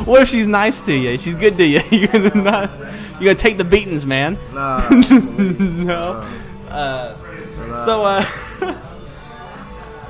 What 0.05 0.23
if 0.23 0.29
she's 0.29 0.47
nice 0.47 0.81
to 0.83 0.95
you? 0.95 1.17
She's 1.19 1.35
good 1.35 1.57
to 1.59 1.65
you. 1.65 1.81
You're 1.91 2.09
gonna 2.09 2.35
not. 2.35 2.71
You're 3.21 3.33
gonna 3.33 3.35
take 3.35 3.59
the 3.59 3.65
beatings, 3.65 4.07
man. 4.07 4.39
Nah. 4.53 4.89
No. 4.89 6.27
Uh, 6.69 7.15
so 7.85 8.05
uh, 8.05 8.25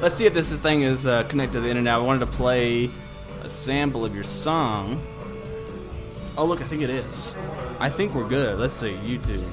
let's 0.00 0.14
see 0.14 0.26
if 0.26 0.34
this 0.34 0.52
thing 0.60 0.82
is 0.82 1.06
uh, 1.06 1.24
connected 1.24 1.54
to 1.54 1.60
the 1.60 1.68
internet. 1.68 1.94
I 1.94 1.98
wanted 1.98 2.20
to 2.20 2.26
play 2.26 2.90
a 3.48 3.50
sample 3.50 4.04
of 4.04 4.14
your 4.14 4.24
song. 4.24 5.02
Oh 6.36 6.44
look, 6.44 6.60
I 6.60 6.64
think 6.64 6.82
it 6.82 6.90
is. 6.90 7.34
I 7.80 7.88
think 7.88 8.14
we're 8.14 8.28
good. 8.28 8.58
Let's 8.58 8.74
see, 8.74 8.92
YouTube. 9.02 9.50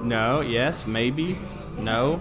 No, 0.00 0.40
yes, 0.40 0.86
maybe, 0.86 1.36
no. 1.78 2.20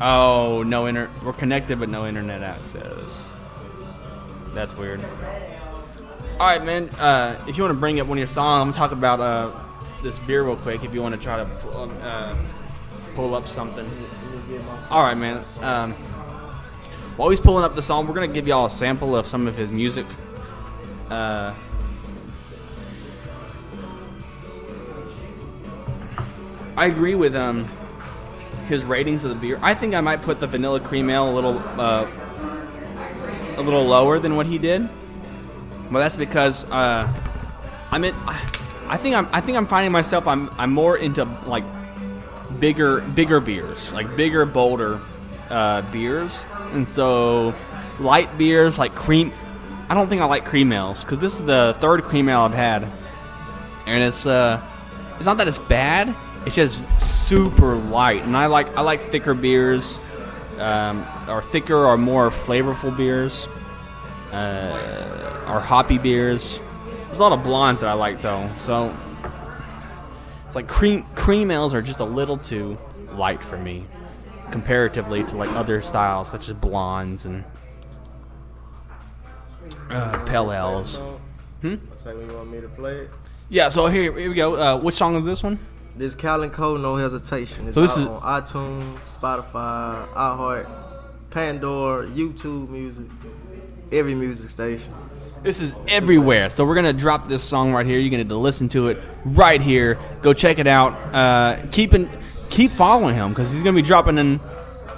Oh, 0.00 0.62
no 0.66 0.86
inter. 0.86 1.10
We're 1.22 1.34
connected, 1.34 1.78
but 1.78 1.90
no 1.90 2.06
internet 2.06 2.42
access. 2.42 3.30
That's 4.54 4.74
weird. 4.74 5.04
All 6.40 6.46
right, 6.46 6.64
man. 6.64 6.88
Uh, 6.90 7.38
if 7.46 7.58
you 7.58 7.62
want 7.62 7.74
to 7.74 7.78
bring 7.78 8.00
up 8.00 8.06
one 8.06 8.16
of 8.16 8.20
your 8.20 8.26
songs, 8.26 8.62
I'm 8.62 8.68
gonna 8.68 8.88
talk 8.88 8.92
about 8.92 9.20
uh, 9.20 9.50
this 10.02 10.18
beer 10.20 10.44
real 10.44 10.56
quick. 10.56 10.82
If 10.82 10.94
you 10.94 11.02
want 11.02 11.14
to 11.14 11.20
try 11.20 11.36
to 11.36 11.44
pull, 11.44 11.92
uh, 12.02 12.34
pull 13.14 13.34
up 13.34 13.46
something. 13.48 13.88
All 14.90 15.02
right, 15.02 15.16
man. 15.16 15.44
Um, 15.60 15.94
while 17.18 17.30
he's 17.30 17.40
pulling 17.40 17.64
up 17.64 17.74
the 17.74 17.82
song, 17.82 18.06
we're 18.06 18.14
gonna 18.14 18.28
give 18.28 18.46
y'all 18.46 18.66
a 18.66 18.70
sample 18.70 19.16
of 19.16 19.26
some 19.26 19.48
of 19.48 19.56
his 19.56 19.72
music. 19.72 20.06
Uh, 21.10 21.52
I 26.76 26.86
agree 26.86 27.16
with 27.16 27.34
um, 27.34 27.66
his 28.68 28.84
ratings 28.84 29.24
of 29.24 29.30
the 29.30 29.36
beer. 29.36 29.58
I 29.60 29.74
think 29.74 29.96
I 29.96 30.00
might 30.00 30.22
put 30.22 30.38
the 30.38 30.46
vanilla 30.46 30.78
cream 30.78 31.10
ale 31.10 31.28
a 31.28 31.34
little 31.34 31.58
uh, 31.58 32.06
a 33.56 33.62
little 33.62 33.84
lower 33.84 34.20
than 34.20 34.36
what 34.36 34.46
he 34.46 34.58
did. 34.58 34.88
Well, 35.90 36.00
that's 36.00 36.14
because 36.14 36.70
uh, 36.70 37.12
I'm 37.90 38.04
in. 38.04 38.14
I 38.88 38.96
think 38.96 39.16
I'm. 39.16 39.28
I 39.32 39.40
think 39.40 39.58
I'm 39.58 39.66
finding 39.66 39.90
myself. 39.90 40.28
I'm. 40.28 40.50
I'm 40.56 40.70
more 40.70 40.96
into 40.96 41.24
like 41.46 41.64
bigger, 42.60 43.00
bigger 43.00 43.40
beers, 43.40 43.92
like 43.92 44.16
bigger, 44.16 44.46
bolder 44.46 45.00
uh, 45.50 45.82
beers, 45.90 46.44
and 46.72 46.86
so 46.86 47.54
light 47.98 48.36
beers 48.38 48.78
like 48.78 48.94
cream. 48.94 49.32
I 49.88 49.94
don't 49.94 50.08
think 50.08 50.20
I 50.20 50.26
like 50.26 50.44
cream 50.44 50.72
ales 50.72 51.02
because 51.02 51.18
this 51.18 51.34
is 51.34 51.46
the 51.46 51.76
third 51.78 52.02
cream 52.02 52.28
ale 52.28 52.40
I've 52.40 52.54
had, 52.54 52.86
and 53.86 54.02
it's 54.02 54.26
uh, 54.26 54.60
it's 55.16 55.26
not 55.26 55.38
that 55.38 55.48
it's 55.48 55.58
bad. 55.58 56.14
It's 56.46 56.56
just 56.56 56.82
super 57.00 57.74
light, 57.74 58.22
and 58.22 58.36
I 58.36 58.46
like 58.46 58.76
I 58.76 58.82
like 58.82 59.00
thicker 59.00 59.34
beers, 59.34 59.98
um, 60.58 61.06
or 61.28 61.42
thicker 61.42 61.86
or 61.86 61.96
more 61.96 62.30
flavorful 62.30 62.96
beers 62.96 63.48
uh, 64.32 65.44
or 65.48 65.60
hoppy 65.60 65.98
beers. 65.98 66.58
There's 67.06 67.18
a 67.18 67.22
lot 67.22 67.32
of 67.32 67.42
blondes 67.42 67.80
that 67.80 67.88
I 67.88 67.94
like 67.94 68.20
though, 68.22 68.48
so 68.58 68.94
it's 70.46 70.54
like 70.54 70.68
cream 70.68 71.04
cream 71.14 71.50
ales 71.50 71.74
are 71.74 71.82
just 71.82 72.00
a 72.00 72.04
little 72.04 72.36
too 72.36 72.78
light 73.12 73.42
for 73.42 73.56
me, 73.56 73.86
comparatively 74.52 75.24
to 75.24 75.36
like 75.36 75.50
other 75.52 75.80
styles 75.82 76.28
such 76.28 76.48
as 76.48 76.54
blondes 76.54 77.26
and 77.26 77.44
uh, 79.90 80.18
pale 80.24 80.52
ales. 80.52 81.02
Hmm? 81.62 81.74
You 82.06 82.34
want 82.34 82.50
me 82.50 82.60
to 82.60 82.68
play 82.68 82.94
it. 83.00 83.10
Yeah, 83.50 83.68
so 83.68 83.86
here, 83.86 84.16
here 84.16 84.28
we 84.28 84.34
go. 84.34 84.56
Uh, 84.56 84.78
which 84.78 84.94
song 84.94 85.16
is 85.16 85.26
this 85.26 85.42
one? 85.42 85.58
This 85.96 86.14
Callan 86.14 86.50
Cole, 86.50 86.78
no 86.78 86.96
hesitation. 86.96 87.66
It's 87.66 87.74
So 87.74 87.80
this 87.82 87.96
is- 87.96 88.06
on 88.06 88.20
iTunes, 88.22 88.98
Spotify, 89.00 90.06
iHeart, 90.14 90.66
Pandora, 91.30 92.06
YouTube 92.06 92.68
Music, 92.68 93.06
every 93.90 94.14
music 94.14 94.50
station. 94.50 94.92
This 95.42 95.60
is 95.60 95.74
everywhere. 95.88 96.50
So 96.50 96.64
we're 96.64 96.74
gonna 96.74 96.92
drop 96.92 97.28
this 97.28 97.42
song 97.44 97.72
right 97.72 97.86
here. 97.86 97.98
You're 97.98 98.10
gonna 98.10 98.24
to 98.24 98.36
listen 98.36 98.68
to 98.70 98.88
it 98.88 98.98
right 99.24 99.60
here. 99.62 99.98
Go 100.20 100.32
check 100.32 100.58
it 100.58 100.66
out. 100.66 100.92
Uh, 101.14 101.64
keep 101.70 101.94
in, 101.94 102.08
keep 102.50 102.72
following 102.72 103.14
him 103.14 103.30
because 103.30 103.52
he's 103.52 103.62
gonna 103.62 103.76
be 103.76 103.82
dropping 103.82 104.18
in. 104.18 104.40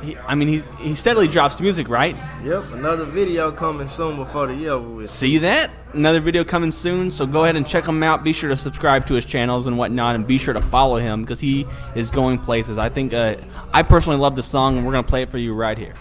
He, 0.03 0.17
I 0.17 0.35
mean, 0.35 0.49
he 0.49 0.63
he 0.79 0.95
steadily 0.95 1.29
drops 1.29 1.61
music, 1.61 1.89
right? 1.89 2.17
Yep, 2.43 2.73
another 2.73 3.05
video 3.05 3.53
coming 3.53 3.87
soon 3.87 4.17
before 4.17 4.47
the 4.47 4.55
year 4.55 4.71
over 4.71 4.89
with. 4.89 5.11
See 5.11 5.39
that? 5.39 5.71
Another 5.93 6.21
video 6.21 6.43
coming 6.43 6.71
soon. 6.71 7.11
So 7.11 7.27
go 7.27 7.45
ahead 7.45 7.57
and 7.57 7.67
check 7.67 7.85
him 7.85 8.03
out. 8.03 8.25
Be 8.25 8.33
sure 8.33 8.49
to 8.49 8.57
subscribe 8.57 9.07
to 9.09 9.15
his 9.15 9.27
channels 9.27 9.67
and 9.67 9.77
whatnot, 9.77 10.15
and 10.15 10.27
be 10.27 10.39
sure 10.39 10.55
to 10.55 10.61
follow 10.61 10.97
him 10.97 11.23
because 11.23 11.41
he 11.41 11.67
is 11.95 12.11
going 12.11 12.39
places. 12.39 12.79
I 12.79 12.89
think 12.89 13.13
uh, 13.13 13.37
I 13.75 13.83
personally 13.83 14.19
love 14.19 14.37
the 14.37 14.43
song, 14.43 14.79
and 14.79 14.87
we're 14.87 14.93
gonna 14.93 15.07
play 15.07 15.23
it 15.23 15.29
for 15.29 15.39
you 15.39 15.53
right 15.53 15.77
here. 15.77 15.95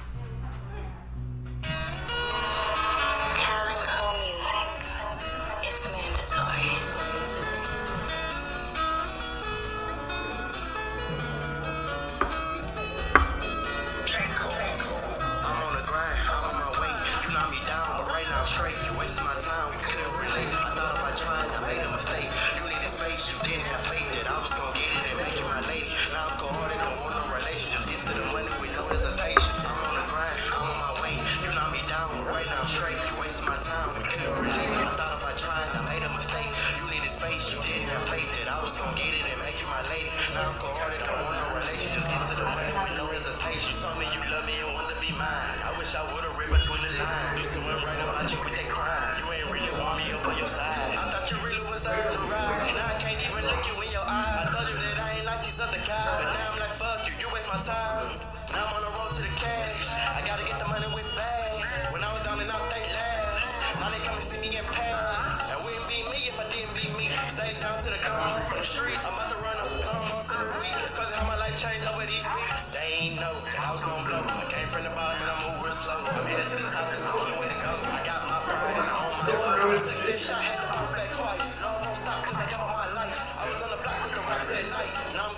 Paris. 64.74 65.52
And 65.54 65.60
wouldn't 65.64 65.88
be 65.90 66.00
me 66.12 66.20
if 66.30 66.38
I 66.40 66.46
didn't 66.50 66.74
be 66.76 66.86
me. 66.98 67.08
Stay 67.30 67.52
down 67.62 67.78
to 67.84 67.90
the 67.90 68.00
come 68.02 68.20
up 68.20 68.44
from 68.46 68.60
the 68.60 68.68
streets. 68.68 69.04
I'm 69.06 69.14
about 69.16 69.30
to 69.34 69.40
run 69.42 69.58
up 69.58 69.70
come 69.70 70.06
on 70.14 70.24
to 70.26 70.36
the 70.36 70.50
week. 70.62 70.76
Cause 70.98 71.12
how 71.16 71.26
my 71.28 71.38
life 71.38 71.56
changed 71.56 71.88
over 71.90 72.06
these 72.06 72.28
weeks. 72.36 72.64
They 72.76 72.90
ain't 73.10 73.18
know 73.22 73.34
that 73.34 73.62
I 73.66 73.70
was 73.74 73.84
gonna 73.84 74.06
blow. 74.06 74.24
I 74.26 74.46
came 74.52 74.68
from 74.70 74.84
the 74.86 74.94
bottom 74.94 75.22
and 75.24 75.32
I 75.32 75.38
move 75.46 75.64
real 75.64 75.74
slow. 75.74 76.00
I'm 76.04 76.26
headed 76.28 76.48
to 76.50 76.58
the 76.60 76.70
top, 76.70 76.88
that's 76.92 77.04
the 77.04 77.14
only 77.14 77.36
way 77.40 77.48
to 77.50 77.60
go. 77.64 77.74
I 77.74 78.02
got 78.04 78.22
my 78.28 78.40
pride 78.46 78.76
and 78.78 78.88
I 78.90 78.96
own 79.00 79.14
my 79.24 79.30
soul. 79.32 79.56
I 79.56 79.78
took 79.80 80.02
this 80.10 80.22
shot, 80.28 80.42
had 80.42 80.60
to 80.62 80.68
bounce 80.70 80.94
back 80.94 81.12
twice. 81.16 81.52
No, 81.62 81.70
don't 81.84 81.98
stop, 81.98 82.20
cause 82.26 82.40
I 82.40 82.48
got 82.50 82.66
my 82.68 82.88
life. 82.94 83.18
I 83.40 83.44
was 83.48 83.60
on 83.64 83.70
the 83.74 83.80
block 83.82 84.00
with 84.04 84.16
the 84.18 84.24
rocks 84.28 84.50
at 84.52 84.66
night. 84.70 84.94
Now 85.16 85.29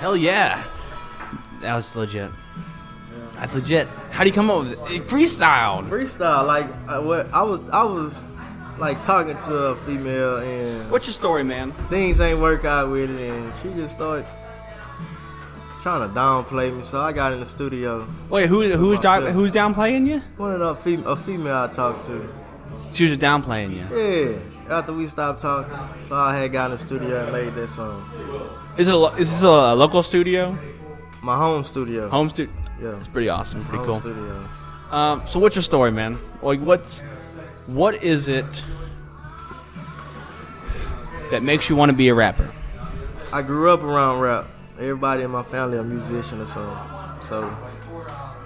Hell 0.00 0.16
yeah, 0.16 0.62
that 1.60 1.74
was 1.74 1.94
legit. 1.94 2.30
That's 3.34 3.54
legit. 3.54 3.86
How 4.10 4.22
do 4.24 4.28
you 4.30 4.34
come 4.34 4.50
up 4.50 4.64
with 4.64 4.72
it? 4.90 5.06
Freestyle. 5.06 5.86
Freestyle, 5.88 6.46
like 6.46 6.66
I, 6.88 6.98
what 6.98 7.32
I 7.32 7.42
was, 7.42 7.60
I 7.70 7.82
was 7.84 8.18
like 8.78 9.02
talking 9.02 9.36
to 9.36 9.54
a 9.56 9.76
female 9.76 10.38
and 10.38 10.90
What's 10.90 11.06
your 11.06 11.12
story, 11.14 11.44
man? 11.44 11.72
things 11.72 12.18
ain't 12.20 12.38
work 12.40 12.64
out 12.64 12.90
with 12.90 13.10
it, 13.10 13.30
and 13.30 13.52
she 13.62 13.68
just 13.78 13.94
started 13.96 14.26
trying 15.82 16.08
to 16.08 16.14
downplay 16.14 16.74
me. 16.74 16.82
So 16.82 17.00
I 17.00 17.12
got 17.12 17.32
in 17.34 17.40
the 17.40 17.46
studio. 17.46 18.06
Wait, 18.30 18.48
who 18.48 18.70
who's 18.76 19.00
down, 19.00 19.26
who's 19.32 19.52
downplaying 19.52 20.06
you? 20.06 20.20
One 20.38 20.52
of 20.52 20.60
the 20.60 20.74
fem- 20.76 21.06
a 21.06 21.14
female 21.16 21.56
I 21.56 21.68
talked 21.68 22.04
to. 22.04 22.26
She 22.94 23.04
was 23.04 23.16
just 23.16 23.20
downplaying 23.20 23.72
you. 23.74 23.96
Yeah. 23.96 24.38
After 24.70 24.92
we 24.92 25.08
stopped 25.08 25.40
talking, 25.40 25.76
so 26.06 26.14
I 26.14 26.36
had 26.36 26.52
got 26.52 26.66
in 26.66 26.76
the 26.76 26.78
studio 26.78 27.24
and 27.24 27.32
made 27.32 27.54
this 27.56 27.74
song. 27.74 28.08
Is 28.78 28.86
it 28.86 28.94
a, 28.94 29.04
is 29.16 29.30
this 29.30 29.42
a 29.42 29.74
local 29.74 30.00
studio? 30.00 30.56
My 31.22 31.36
home 31.36 31.64
studio. 31.64 32.08
Home 32.08 32.28
studio. 32.28 32.54
Yeah. 32.80 32.96
It's 32.96 33.08
pretty 33.08 33.28
awesome. 33.28 33.64
Pretty 33.64 33.84
home 33.84 34.00
cool. 34.00 34.12
studio. 34.12 34.48
Um, 34.92 35.22
so 35.26 35.40
what's 35.40 35.56
your 35.56 35.64
story, 35.64 35.90
man? 35.90 36.20
Like, 36.40 36.60
what's 36.60 37.02
what 37.66 38.02
is 38.02 38.28
it 38.28 38.62
that 41.32 41.42
makes 41.42 41.68
you 41.68 41.74
want 41.74 41.90
to 41.90 41.96
be 41.96 42.08
a 42.08 42.14
rapper? 42.14 42.48
I 43.32 43.42
grew 43.42 43.72
up 43.72 43.82
around 43.82 44.20
rap. 44.20 44.46
Everybody 44.78 45.24
in 45.24 45.32
my 45.32 45.42
family 45.42 45.78
a 45.78 45.84
musician 45.84 46.40
or 46.40 46.46
something. 46.46 46.78
So 47.22 47.56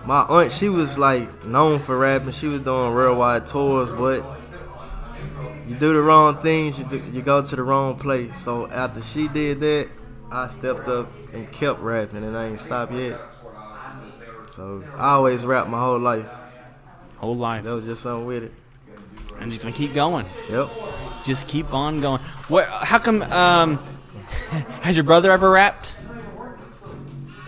my 0.06 0.22
aunt, 0.22 0.52
she 0.52 0.70
was 0.70 0.96
like 0.96 1.44
known 1.44 1.78
for 1.78 1.98
rapping. 1.98 2.32
She 2.32 2.46
was 2.46 2.60
doing 2.60 2.94
worldwide 2.94 3.46
tours, 3.46 3.92
but 3.92 4.24
you 5.66 5.74
do 5.76 5.92
the 5.94 6.00
wrong 6.00 6.36
things, 6.38 6.78
you 6.78 6.84
do, 6.84 6.98
you 7.12 7.22
go 7.22 7.42
to 7.42 7.56
the 7.56 7.62
wrong 7.62 7.98
place. 7.98 8.38
So 8.40 8.68
after 8.70 9.02
she 9.02 9.28
did 9.28 9.60
that, 9.60 9.88
I 10.30 10.48
stepped 10.48 10.88
up 10.88 11.10
and 11.32 11.50
kept 11.52 11.80
rapping, 11.80 12.22
and 12.24 12.36
I 12.36 12.46
ain't 12.48 12.58
stopped 12.58 12.92
yet. 12.92 13.20
So 14.48 14.84
I 14.96 15.12
always 15.14 15.44
rap 15.44 15.68
my 15.68 15.78
whole 15.80 15.98
life. 15.98 16.26
Whole 17.18 17.34
life. 17.34 17.64
That 17.64 17.74
was 17.74 17.84
just 17.84 18.02
something 18.02 18.26
with 18.26 18.44
it. 18.44 18.52
And 19.40 19.50
just 19.50 19.62
gonna 19.62 19.74
keep 19.74 19.94
going. 19.94 20.26
Yep. 20.48 20.70
Just 21.24 21.48
keep 21.48 21.72
on 21.74 22.00
going. 22.00 22.20
What? 22.48 22.68
How 22.68 22.98
come? 22.98 23.22
Um, 23.22 23.78
has 24.82 24.96
your 24.96 25.04
brother 25.04 25.32
ever 25.32 25.50
rapped? 25.50 25.96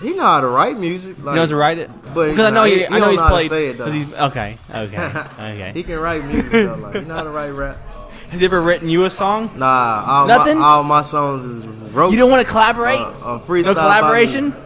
He 0.02 0.10
know 0.12 0.24
how 0.24 0.40
to 0.40 0.48
write 0.48 0.78
music. 0.78 1.16
Like, 1.22 1.34
he 1.34 1.40
knows 1.40 1.50
to 1.50 1.56
write 1.56 1.78
it. 1.78 1.90
But 2.12 2.30
because 2.30 2.46
I 2.46 2.50
know 2.50 2.64
he, 2.64 2.78
he- 2.80 2.86
I 2.86 2.98
know 2.98 3.08
he's 3.10 3.16
know 3.16 3.22
how 3.22 3.28
to 3.28 3.34
played. 3.34 3.48
say 3.50 3.66
it, 3.68 3.76
he's- 3.92 4.12
okay, 4.14 4.58
okay, 4.70 5.06
okay. 5.38 5.70
he 5.74 5.82
can 5.82 5.98
write 6.00 6.24
music 6.24 6.50
though. 6.52 6.74
Like 6.74 6.94
he 6.96 7.00
know 7.02 7.14
how 7.14 7.22
to 7.22 7.30
write 7.30 7.50
raps. 7.50 7.96
Has 8.28 8.40
he 8.40 8.46
ever 8.46 8.60
written 8.60 8.88
you 8.88 9.04
a 9.04 9.10
song? 9.10 9.50
Nah, 9.56 10.04
all 10.06 10.26
Nothing? 10.26 10.58
My, 10.58 10.64
all 10.64 10.82
my 10.82 11.02
songs 11.02 11.44
is 11.44 11.64
wrote. 11.92 12.12
You 12.12 12.18
don't 12.18 12.30
want 12.30 12.46
to 12.46 12.50
collaborate? 12.50 12.98
Uh, 12.98 13.08
uh, 13.36 13.38
freestyle 13.40 13.66
no 13.66 13.74
collaboration? 13.74 14.50
me. 14.50 14.56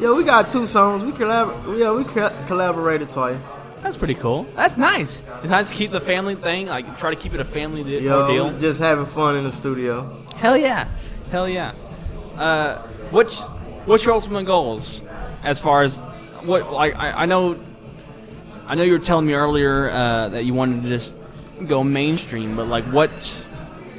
Yeah, 0.00 0.12
we 0.14 0.24
got 0.24 0.48
two 0.48 0.66
songs. 0.66 1.04
We 1.04 1.12
collab. 1.12 1.78
Yeah, 1.78 1.92
we 1.92 2.04
co- 2.04 2.32
collaborated 2.46 3.10
twice. 3.10 3.42
That's 3.82 3.96
pretty 3.96 4.14
cool. 4.14 4.44
That's 4.56 4.76
nice. 4.76 5.22
It's 5.42 5.50
nice 5.50 5.70
to 5.70 5.74
keep 5.74 5.90
the 5.90 6.00
family 6.00 6.34
thing. 6.34 6.66
Like 6.66 6.98
try 6.98 7.10
to 7.10 7.16
keep 7.16 7.34
it 7.34 7.40
a 7.40 7.44
family 7.44 7.82
de- 7.82 8.02
Yo, 8.02 8.22
ordeal. 8.22 8.50
we 8.50 8.60
just 8.60 8.80
having 8.80 9.06
fun 9.06 9.36
in 9.36 9.44
the 9.44 9.52
studio. 9.52 10.16
Hell 10.36 10.56
yeah, 10.56 10.88
hell 11.30 11.48
yeah. 11.48 11.72
Uh, 12.38 12.78
what's 13.10 13.40
what's 13.86 14.04
your 14.04 14.14
ultimate 14.14 14.44
goals 14.44 15.02
as 15.42 15.60
far 15.60 15.82
as 15.82 15.98
what? 16.42 16.72
Like 16.72 16.94
I, 16.96 17.22
I 17.22 17.26
know, 17.26 17.58
I 18.66 18.74
know 18.74 18.82
you 18.82 18.92
were 18.92 18.98
telling 18.98 19.26
me 19.26 19.34
earlier 19.34 19.90
uh, 19.90 20.28
that 20.30 20.44
you 20.44 20.54
wanted 20.54 20.82
to 20.82 20.88
just 20.88 21.16
go 21.68 21.84
mainstream, 21.84 22.56
but 22.56 22.66
like 22.66 22.84
what? 22.84 23.10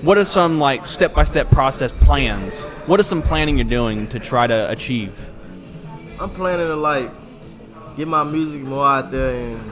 What 0.02 0.18
are 0.18 0.26
some 0.26 0.60
like 0.60 0.86
step 0.86 1.14
by 1.14 1.24
step 1.24 1.52
process 1.52 1.92
plans? 1.92 2.64
What 2.88 3.00
is 3.00 3.08
some 3.08 3.22
planning 3.22 3.58
you're 3.58 3.66
doing 3.66 4.08
to 4.08 4.20
try 4.20 4.48
to 4.48 4.70
achieve? 4.72 5.16
I'm 6.20 6.30
planning 6.32 6.68
to 6.68 6.76
like 6.76 7.10
get 7.98 8.08
my 8.08 8.24
music 8.24 8.62
more 8.62 8.86
out 8.86 9.12
there 9.12 9.48
and 9.48 9.72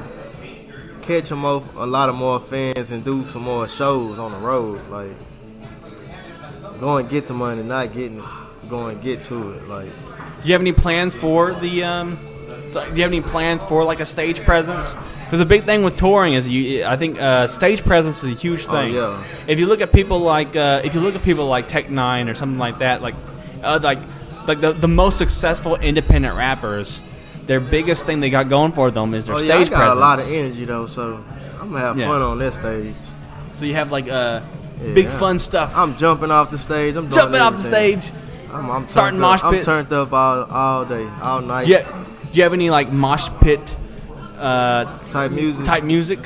catch 1.01 1.31
a 1.31 1.35
more, 1.35 1.63
a 1.75 1.87
lot 1.87 2.09
of 2.09 2.15
more 2.15 2.39
fans 2.39 2.91
and 2.91 3.03
do 3.03 3.25
some 3.25 3.41
more 3.41 3.67
shows 3.67 4.19
on 4.19 4.31
the 4.31 4.37
road. 4.37 4.79
Like 4.89 5.15
go 6.79 6.97
and 6.97 7.09
get 7.09 7.27
the 7.27 7.33
money, 7.33 7.63
not 7.63 7.91
getting 7.93 8.19
it. 8.19 8.25
Go 8.69 8.85
and 8.85 9.01
get 9.01 9.23
to 9.23 9.53
it. 9.53 9.67
Like 9.67 9.89
Do 10.43 10.47
you 10.47 10.53
have 10.53 10.61
any 10.61 10.73
plans 10.73 11.15
for 11.15 11.53
the? 11.53 11.83
Um, 11.83 12.17
do 12.71 12.79
you 12.79 13.01
have 13.01 13.11
any 13.11 13.21
plans 13.21 13.63
for 13.63 13.83
like 13.83 13.99
a 13.99 14.05
stage 14.05 14.39
presence? 14.41 14.93
Because 15.29 15.39
the 15.39 15.45
big 15.45 15.63
thing 15.63 15.83
with 15.83 15.95
touring 15.95 16.33
is 16.33 16.47
you. 16.47 16.85
I 16.85 16.95
think 16.97 17.21
uh, 17.21 17.45
stage 17.47 17.83
presence 17.83 18.23
is 18.23 18.31
a 18.31 18.33
huge 18.33 18.65
Oh, 18.67 18.71
thing. 18.71 18.93
yeah. 18.95 19.23
If 19.47 19.59
you 19.59 19.67
look 19.67 19.79
at 19.81 19.91
people 19.91 20.19
like 20.19 20.55
uh, 20.55 20.81
if 20.83 20.95
you 20.95 21.01
look 21.01 21.13
at 21.15 21.21
people 21.23 21.45
like 21.45 21.67
Tech 21.67 21.85
N9ne 21.87 22.29
or 22.31 22.33
something 22.35 22.57
like 22.57 22.79
that, 22.79 23.03
like 23.03 23.13
uh, 23.63 23.79
like 23.83 23.99
like 24.47 24.59
the 24.59 24.73
the 24.73 24.87
most 24.87 25.19
successful 25.19 25.75
independent 25.75 26.35
rappers, 26.35 27.03
their 27.45 27.59
biggest 27.59 28.07
thing 28.07 28.21
they 28.21 28.31
got 28.31 28.49
going 28.49 28.71
for 28.71 28.89
them 28.89 29.13
is 29.13 29.27
their 29.27 29.35
oh 29.35 29.37
yeah, 29.39 29.53
I 29.53 29.63
stage 29.63 29.69
got 29.69 29.77
presence. 29.77 29.97
a 29.97 29.99
lot 29.99 30.19
of 30.19 30.31
energy 30.31 30.65
though, 30.65 30.87
so 30.87 31.23
I'm 31.61 31.69
gonna 31.69 31.79
have 31.79 31.97
Yeah. 31.99 32.07
fun 32.07 32.21
on 32.23 32.39
that 32.39 32.53
stage. 32.55 32.95
so 33.53 33.65
you 33.65 33.75
have 33.75 33.91
like 33.91 34.09
uh, 34.09 34.41
Yeah. 34.81 34.93
big 34.95 35.07
fun 35.09 35.37
stuff. 35.37 35.73
I'm 35.75 35.95
jumping 35.97 36.31
off 36.31 36.49
the 36.49 36.57
stage. 36.57 36.95
I'm 36.95 37.03
doing 37.05 37.13
Jumping 37.13 37.41
off 37.41 37.55
the 37.57 37.63
stage. 37.63 38.09
I'm, 38.51 38.67
I'm 38.71 38.89
Starting 38.89 39.21
up. 39.21 39.29
mosh 39.29 39.43
I'm 39.43 39.61
turned 39.61 39.93
up 39.93 40.11
all 40.11 40.43
all 40.49 40.85
day, 40.85 41.05
all 41.21 41.41
night. 41.41 41.67
Yeah. 41.67 41.83
Do 41.83 42.29
you 42.33 42.41
have 42.43 42.53
any 42.53 42.71
like 42.71 42.91
mosh 42.91 43.29
pit 43.41 43.75
uh, 44.39 44.99
Type 45.09 45.31
music. 45.31 45.65
type 45.65 45.83
music? 45.83 46.19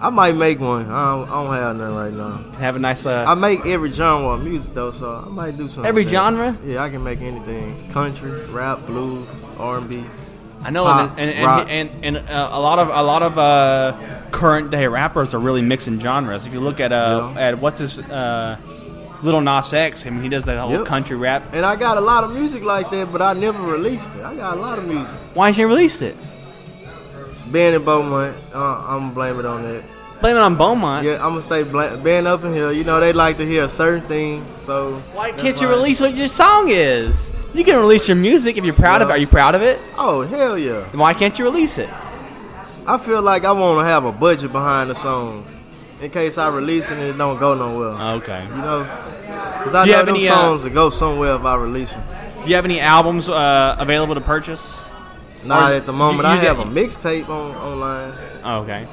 I 0.00 0.10
might 0.10 0.36
make 0.36 0.60
one. 0.60 0.88
I 0.90 1.10
don't, 1.16 1.28
I 1.28 1.42
don't 1.44 1.54
have 1.54 1.76
none 1.76 1.94
right 1.96 2.12
now. 2.12 2.58
Have 2.58 2.76
a 2.76 2.78
nice. 2.78 3.04
Uh, 3.04 3.24
I 3.26 3.34
make 3.34 3.66
every 3.66 3.90
genre 3.90 4.28
of 4.34 4.44
music 4.44 4.72
though, 4.72 4.92
so 4.92 5.24
I 5.26 5.28
might 5.28 5.56
do 5.56 5.68
something. 5.68 5.88
Every 5.88 6.04
like 6.04 6.12
genre? 6.12 6.56
Yeah, 6.64 6.84
I 6.84 6.90
can 6.90 7.02
make 7.02 7.20
anything: 7.20 7.90
country, 7.92 8.30
rap, 8.50 8.86
blues, 8.86 9.26
R&B. 9.58 10.04
I 10.62 10.70
know, 10.70 10.84
pop, 10.84 11.18
and 11.18 11.30
and 11.30 11.70
and, 11.70 11.90
and, 12.04 12.16
and 12.16 12.28
uh, 12.28 12.48
a 12.52 12.60
lot 12.60 12.78
of 12.78 12.88
a 12.90 13.02
lot 13.02 13.22
of 13.24 13.38
uh, 13.38 13.96
current 14.30 14.70
day 14.70 14.86
rappers 14.86 15.34
are 15.34 15.38
really 15.40 15.62
mixing 15.62 15.98
genres. 15.98 16.46
If 16.46 16.52
you 16.52 16.60
look 16.60 16.78
at 16.80 16.92
uh, 16.92 17.32
Yeah. 17.34 17.40
at 17.48 17.58
what's 17.58 17.80
his 17.80 17.98
uh, 17.98 18.56
Lil 19.22 19.40
Nas 19.40 19.74
X, 19.74 20.06
I 20.06 20.10
mean, 20.10 20.22
he 20.22 20.28
does 20.28 20.44
that 20.44 20.58
whole 20.58 20.70
Yep. 20.78 20.86
country 20.86 21.16
rap. 21.16 21.42
And 21.52 21.64
I 21.66 21.74
got 21.74 21.96
a 21.96 22.00
lot 22.00 22.22
of 22.22 22.32
music 22.32 22.62
like 22.62 22.90
that, 22.90 23.10
but 23.10 23.20
I 23.20 23.32
never 23.32 23.60
released 23.62 24.08
it. 24.16 24.24
I 24.24 24.36
got 24.36 24.56
a 24.56 24.60
lot 24.60 24.78
of 24.78 24.84
music. 24.86 25.16
Why 25.34 25.48
didn't 25.48 25.58
you 25.58 25.66
release 25.66 26.02
it? 26.02 26.16
Ben 27.50 27.74
and 27.74 27.84
Beaumont, 27.84 28.36
uh, 28.54 28.58
I'm 28.88 29.00
gonna 29.00 29.14
blame 29.14 29.38
it 29.40 29.46
on 29.46 29.62
that. 29.64 29.82
Blame 30.20 30.36
it 30.36 30.40
on 30.40 30.56
Beaumont. 30.56 31.04
Yeah, 31.06 31.14
I'm 31.24 31.34
gonna 31.34 31.42
say 31.42 31.62
Ben 31.62 32.26
up 32.26 32.44
in 32.44 32.52
here. 32.52 32.72
You 32.72 32.84
know 32.84 32.98
they 33.00 33.12
like 33.12 33.38
to 33.38 33.46
hear 33.46 33.64
a 33.64 33.68
certain 33.68 34.02
thing, 34.02 34.44
so 34.56 35.00
Why 35.14 35.30
can't 35.32 35.60
you 35.60 35.68
why- 35.68 35.74
release 35.74 36.00
what 36.00 36.14
your 36.14 36.28
song 36.28 36.68
is? 36.70 37.30
You 37.54 37.64
can 37.64 37.76
release 37.76 38.06
your 38.08 38.16
music 38.16 38.56
if 38.58 38.64
you're 38.64 38.74
proud 38.74 39.00
of 39.00 39.08
it. 39.08 39.12
Are 39.12 39.18
you 39.18 39.26
proud 39.26 39.54
of 39.54 39.62
it? 39.62 39.78
Oh 39.96 40.22
hell 40.22 40.58
yeah! 40.58 40.84
Then 40.90 41.00
why 41.00 41.14
can't 41.14 41.38
you 41.38 41.44
release 41.44 41.78
it? 41.78 41.88
I 42.86 42.98
feel 42.98 43.22
like 43.22 43.44
I 43.44 43.52
want 43.52 43.80
to 43.80 43.84
have 43.86 44.04
a 44.04 44.12
budget 44.12 44.50
behind 44.52 44.90
the 44.90 44.94
songs 44.94 45.54
in 46.00 46.10
case 46.10 46.36
I 46.38 46.48
release 46.48 46.90
it 46.90 46.94
and 46.98 47.02
it 47.02 47.18
don't 47.18 47.38
go 47.38 47.54
nowhere. 47.54 47.90
Okay. 48.18 48.44
You 48.50 48.62
know, 48.62 48.82
because 49.58 49.74
I 49.74 49.84
Do 49.84 49.88
you 49.90 49.92
know 49.92 49.96
have 49.98 50.06
them 50.06 50.14
any, 50.16 50.28
uh, 50.28 50.34
songs 50.34 50.64
will 50.64 50.70
go 50.70 50.90
somewhere 50.90 51.34
if 51.36 51.44
I 51.44 51.54
release 51.56 51.92
them. 51.94 52.02
Do 52.42 52.48
you 52.48 52.54
have 52.56 52.64
any 52.64 52.80
albums 52.80 53.28
uh, 53.28 53.76
available 53.78 54.14
to 54.14 54.20
purchase? 54.20 54.82
Not 55.48 55.72
at 55.72 55.86
the 55.86 55.92
moment. 55.92 56.26
I 56.26 56.36
have 56.36 56.58
a 56.58 56.64
mixtape 56.64 57.28
on 57.28 57.54
online. 57.56 58.12
Oh, 58.44 58.60
okay. 58.62 58.86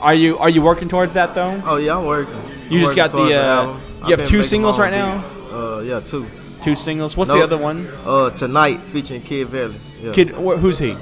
Are 0.00 0.14
you 0.14 0.38
are 0.38 0.48
you 0.48 0.62
working 0.62 0.88
towards 0.88 1.14
that 1.14 1.34
though? 1.34 1.60
Oh 1.64 1.76
yeah, 1.76 1.96
I'm 1.96 2.06
working. 2.06 2.34
You 2.34 2.40
I'm 2.40 2.94
just 2.94 2.96
working 2.96 2.96
got 2.96 3.10
the, 3.12 3.18
uh, 3.40 4.06
you 4.06 4.14
I've 4.14 4.20
have 4.20 4.28
two 4.28 4.42
singles 4.44 4.78
right 4.78 4.92
now? 4.92 5.24
Uh, 5.50 5.80
yeah, 5.80 6.00
two. 6.00 6.26
Two 6.60 6.74
singles. 6.74 7.16
What's 7.16 7.30
the 7.30 7.40
other 7.40 7.56
one? 7.56 7.88
Uh, 8.04 8.30
tonight 8.30 8.80
featuring 8.80 9.22
Kid 9.22 9.48
Valley. 9.48 9.76
Yeah. 10.02 10.12
Kid, 10.12 10.30
wh- 10.30 10.58
who's 10.58 10.78
he? 10.78 10.96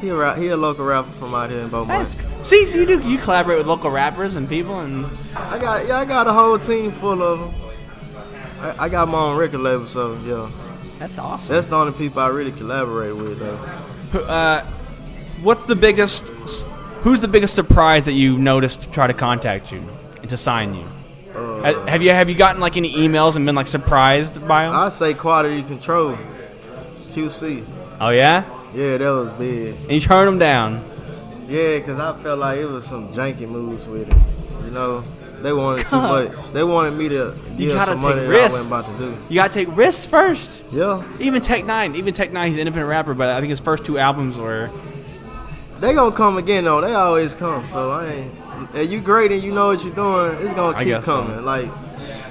He 0.00 0.08
a, 0.10 0.34
he 0.36 0.48
a 0.48 0.56
local 0.56 0.84
rapper 0.84 1.10
from 1.12 1.34
out 1.34 1.50
here 1.50 1.60
in 1.60 1.68
Beaumont. 1.68 2.16
See, 2.42 2.64
so 2.64 2.78
you 2.78 2.86
do 2.86 3.00
you 3.00 3.18
collaborate 3.18 3.58
with 3.58 3.66
local 3.66 3.90
rappers 3.90 4.36
and 4.36 4.48
people, 4.48 4.80
and 4.80 5.06
I 5.34 5.58
got 5.58 5.86
yeah, 5.86 5.98
I 5.98 6.04
got 6.04 6.26
a 6.26 6.32
whole 6.32 6.58
team 6.58 6.90
full 6.92 7.22
of 7.22 7.40
them. 7.40 7.54
I, 8.60 8.84
I 8.84 8.88
got 8.88 9.08
my 9.08 9.18
own 9.18 9.36
record 9.36 9.60
label, 9.60 9.86
so 9.86 10.16
yeah. 10.24 10.50
That's 10.98 11.18
awesome. 11.18 11.54
That's 11.54 11.66
the 11.66 11.76
only 11.76 11.92
people 11.92 12.20
I 12.22 12.28
really 12.28 12.52
collaborate 12.52 13.16
with, 13.16 13.40
though. 13.40 13.58
Uh, 14.22 14.64
what's 15.42 15.64
the 15.64 15.76
biggest? 15.76 16.24
Who's 17.02 17.20
the 17.20 17.28
biggest 17.28 17.54
surprise 17.54 18.06
that 18.06 18.12
you 18.12 18.38
noticed 18.38 18.82
to 18.82 18.90
try 18.90 19.06
to 19.06 19.12
contact 19.14 19.70
you 19.72 19.82
and 20.20 20.30
to 20.30 20.36
sign 20.36 20.74
you? 20.74 20.84
Uh, 21.34 21.84
have 21.86 22.00
you 22.02 22.10
have 22.10 22.28
you 22.28 22.34
gotten 22.34 22.60
like 22.60 22.76
any 22.76 22.92
emails 22.94 23.36
and 23.36 23.44
been 23.44 23.54
like 23.54 23.66
surprised 23.66 24.46
by 24.46 24.64
them? 24.64 24.74
I 24.74 24.88
say 24.88 25.14
quality 25.14 25.62
control, 25.62 26.16
QC. 27.12 27.64
oh 28.00 28.10
yeah, 28.10 28.44
Yeah, 28.74 28.98
that 28.98 29.10
was 29.10 29.30
big. 29.32 29.74
and 29.82 29.90
you 29.92 30.00
turned 30.00 30.28
them 30.28 30.38
down. 30.38 30.82
Yeah, 31.48 31.80
cause 31.80 31.98
I 31.98 32.16
felt 32.22 32.38
like 32.38 32.58
it 32.58 32.66
was 32.66 32.86
some 32.86 33.08
janky 33.12 33.46
moves 33.48 33.86
with 33.86 34.08
it. 34.08 34.16
You 34.64 34.70
know, 34.70 35.04
they 35.44 35.52
wanted 35.52 35.86
too 35.86 35.96
much. 36.00 36.52
They 36.52 36.64
wanted 36.64 36.92
me 36.94 37.08
to 37.10 37.34
You 37.52 37.56
give 37.68 37.72
gotta 37.74 37.92
some 37.92 38.00
take 38.00 38.02
money 38.02 38.20
that 38.22 38.26
I 38.26 38.28
risks. 38.30 38.70
wasn't 38.70 38.98
about 38.98 38.98
to 38.98 39.16
do. 39.16 39.22
You 39.28 39.34
gotta 39.36 39.52
take 39.52 39.76
risks 39.76 40.06
first. 40.06 40.62
Yeah, 40.72 41.04
Even 41.20 41.40
Tech 41.42 41.64
N9ne, 41.64 41.94
even 41.96 42.12
Tech 42.14 42.30
N9ne, 42.32 42.46
he's 42.48 42.54
an 42.56 42.60
independent 42.60 42.88
rapper, 42.90 43.14
but 43.14 43.28
I 43.28 43.38
think 43.40 43.50
his 43.50 43.60
first 43.60 43.84
two 43.84 43.98
albums 43.98 44.36
were. 44.36 44.70
they 45.80 45.94
gonna 45.94 46.14
come 46.16 46.38
again 46.38 46.64
though. 46.64 46.80
They 46.80 46.94
always 46.94 47.34
come. 47.34 47.66
So 47.68 47.90
I 47.92 48.06
ain't. 48.06 48.32
And 48.74 48.88
you 48.88 49.00
great 49.00 49.30
and 49.32 49.42
you 49.42 49.52
know 49.52 49.68
what 49.68 49.84
you're 49.84 49.94
doing. 49.94 50.34
It's 50.44 50.54
gonna 50.54 50.76
keep 50.78 50.88
guess 50.88 51.04
so. 51.04 51.22
coming. 51.22 51.44
Like, 51.44 51.68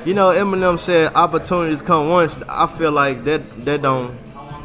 you 0.06 0.14
know, 0.14 0.32
Eminem 0.32 0.80
said 0.80 1.14
opportunities 1.14 1.82
come 1.82 2.10
once. 2.10 2.38
I 2.50 2.68
feel 2.68 2.92
like 2.92 3.24
that 3.26 3.66
that 3.66 3.82
don't. 3.82 4.18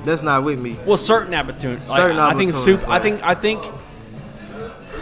That's 0.05 0.23
not 0.23 0.43
with 0.45 0.59
me. 0.59 0.77
Well, 0.87 0.97
certain 0.97 1.35
opportunities. 1.35 1.87
Certain 1.89 2.19
I 2.19 2.33
think 2.35 2.53
opportunities, 2.55 2.81
super. 2.81 2.91
I 2.91 2.99
think. 2.99 3.23
I 3.23 3.35
think. 3.35 3.63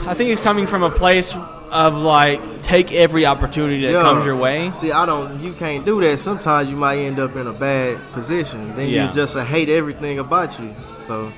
I 0.07 0.15
think 0.15 0.31
it's 0.31 0.43
coming 0.43 0.67
from 0.67 0.83
a 0.83 0.91
place 0.91 1.35
of 1.71 1.95
like 1.97 2.41
take 2.67 2.93
every 2.93 3.25
opportunity 3.27 3.83
that 3.87 3.93
Yeah. 3.93 4.03
comes 4.03 4.25
your 4.25 4.37
way. 4.37 4.71
See, 4.73 4.91
I 4.91 5.07
don't. 5.07 5.41
You 5.41 5.53
can't 5.53 5.85
do 5.87 6.01
that. 6.01 6.19
Sometimes 6.19 6.69
you 6.69 6.77
might 6.77 6.99
end 6.99 7.19
up 7.21 7.37
in 7.37 7.47
a 7.47 7.53
bad 7.53 7.97
position. 8.13 8.75
Then 8.77 8.89
Yeah. 8.89 9.09
you 9.09 9.15
just 9.15 9.37
uh, 9.37 9.45
hate 9.45 9.69
everything 9.69 10.19
about 10.19 10.59
you. 10.59 10.75
So 11.07 11.31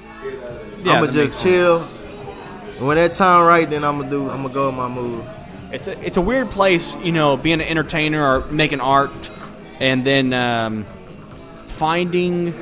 Yeah, 0.82 0.94
I'ma 0.94 1.06
just 1.12 1.42
chill. 1.42 1.84
And 2.78 2.86
when 2.86 2.96
that 2.96 3.12
time 3.14 3.46
right, 3.46 3.68
then 3.68 3.84
I'ma 3.84 4.04
do. 4.04 4.30
I'ma 4.30 4.48
go 4.48 4.66
with 4.66 4.76
my 4.76 4.88
move. 4.88 5.24
It's 5.70 5.86
a, 5.86 5.92
it's 6.06 6.16
a 6.16 6.22
weird 6.22 6.48
place, 6.50 6.96
you 7.04 7.12
know, 7.12 7.36
being 7.36 7.60
an 7.60 7.68
entertainer 7.68 8.22
or 8.24 8.46
making 8.50 8.80
art, 8.80 9.30
and 9.80 10.02
then 10.04 10.32
um, 10.32 10.86
finding 11.66 12.54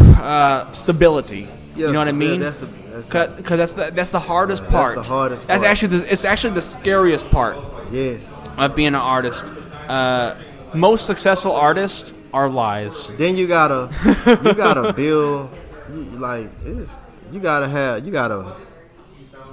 uh, 0.00 0.70
stability. 0.72 1.46
Yeah, 1.76 1.88
you 1.88 1.92
know 1.92 1.98
what 1.98 2.08
I 2.08 2.12
yeah, 2.12 2.16
mean? 2.16 2.40
that's 2.40 2.56
the- 2.58 2.68
that's 2.90 3.36
because 3.36 3.58
that's 3.58 3.72
the 3.74 3.90
that's 3.94 4.10
the 4.10 4.18
hardest 4.18 4.62
that's 4.62 4.72
part. 4.72 4.94
the 4.96 5.02
hardest 5.02 5.46
That's 5.46 5.62
part. 5.62 5.70
actually 5.70 5.98
the, 5.98 6.12
it's 6.12 6.24
actually 6.24 6.54
the 6.54 6.62
scariest 6.62 7.30
part 7.30 7.56
Yeah. 7.92 8.16
of 8.58 8.74
being 8.74 8.88
an 8.88 8.94
artist. 8.96 9.44
Uh, 9.88 10.34
most 10.74 11.06
successful 11.06 11.52
artists 11.52 12.12
are 12.32 12.48
lies. 12.48 13.08
Then 13.18 13.36
you 13.36 13.46
gotta. 13.48 13.90
you 14.44 14.54
gotta 14.54 14.92
build. 14.92 15.50
You, 15.92 16.02
like 16.18 16.48
it's. 16.64 16.94
you 17.32 17.40
gotta 17.40 17.68
have 17.68 18.04
you 18.06 18.12
gotta 18.12 18.54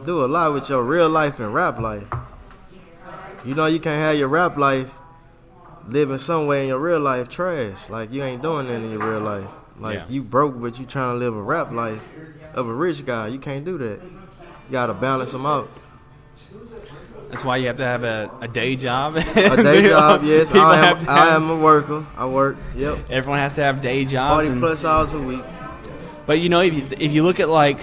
do 0.05 0.23
a 0.23 0.27
lot 0.27 0.53
with 0.53 0.69
your 0.69 0.83
real 0.83 1.09
life 1.09 1.39
and 1.39 1.53
rap 1.53 1.79
life. 1.79 2.03
You 3.45 3.55
know 3.55 3.65
you 3.65 3.79
can't 3.79 3.99
have 3.99 4.17
your 4.17 4.27
rap 4.27 4.57
life 4.57 4.91
living 5.87 6.17
somewhere 6.17 6.61
in 6.61 6.67
your 6.67 6.79
real 6.79 6.99
life 6.99 7.29
trash. 7.29 7.89
Like 7.89 8.11
you 8.13 8.23
ain't 8.23 8.41
doing 8.43 8.67
that 8.67 8.81
in 8.81 8.91
your 8.91 8.99
real 9.09 9.21
life. 9.21 9.49
Like 9.79 9.95
Yeah. 9.99 10.05
you 10.09 10.23
broke, 10.23 10.59
but 10.59 10.79
you 10.79 10.85
trying 10.85 11.13
to 11.15 11.19
live 11.19 11.35
a 11.35 11.41
rap 11.41 11.71
life 11.71 12.01
of 12.53 12.67
a 12.67 12.73
rich 12.73 13.05
guy. 13.05 13.27
You 13.27 13.39
can't 13.39 13.63
do 13.65 13.77
that. 13.77 14.01
You 14.01 14.71
gotta 14.71 14.93
balance 14.93 15.31
them 15.31 15.45
out. 15.45 15.69
That's 17.29 17.43
why 17.43 17.57
you 17.57 17.67
have 17.67 17.75
to 17.77 17.83
have 17.83 18.03
a, 18.03 18.31
a 18.41 18.47
day 18.47 18.75
job. 18.75 19.17
A 19.17 19.23
day 19.23 19.87
job, 19.89 20.23
yes. 20.23 20.47
People 20.47 20.61
I 20.61 20.77
have 20.77 20.97
am. 20.99 21.05
to 21.05 21.11
I 21.11 21.35
am 21.35 21.49
a 21.49 21.57
worker. 21.57 22.05
I 22.15 22.25
work. 22.25 22.57
Yep. 22.75 23.09
Everyone 23.09 23.39
has 23.39 23.53
to 23.55 23.63
have 23.63 23.81
day 23.81 24.05
jobs. 24.05 24.45
Forty 24.47 24.59
plus 24.59 24.85
hours 24.85 25.13
a 25.13 25.19
week. 25.19 25.43
But 26.25 26.39
you 26.39 26.49
know, 26.49 26.61
if 26.61 26.73
you 26.73 26.87
if 26.99 27.11
you 27.13 27.23
look 27.23 27.39
at 27.39 27.49
like 27.49 27.81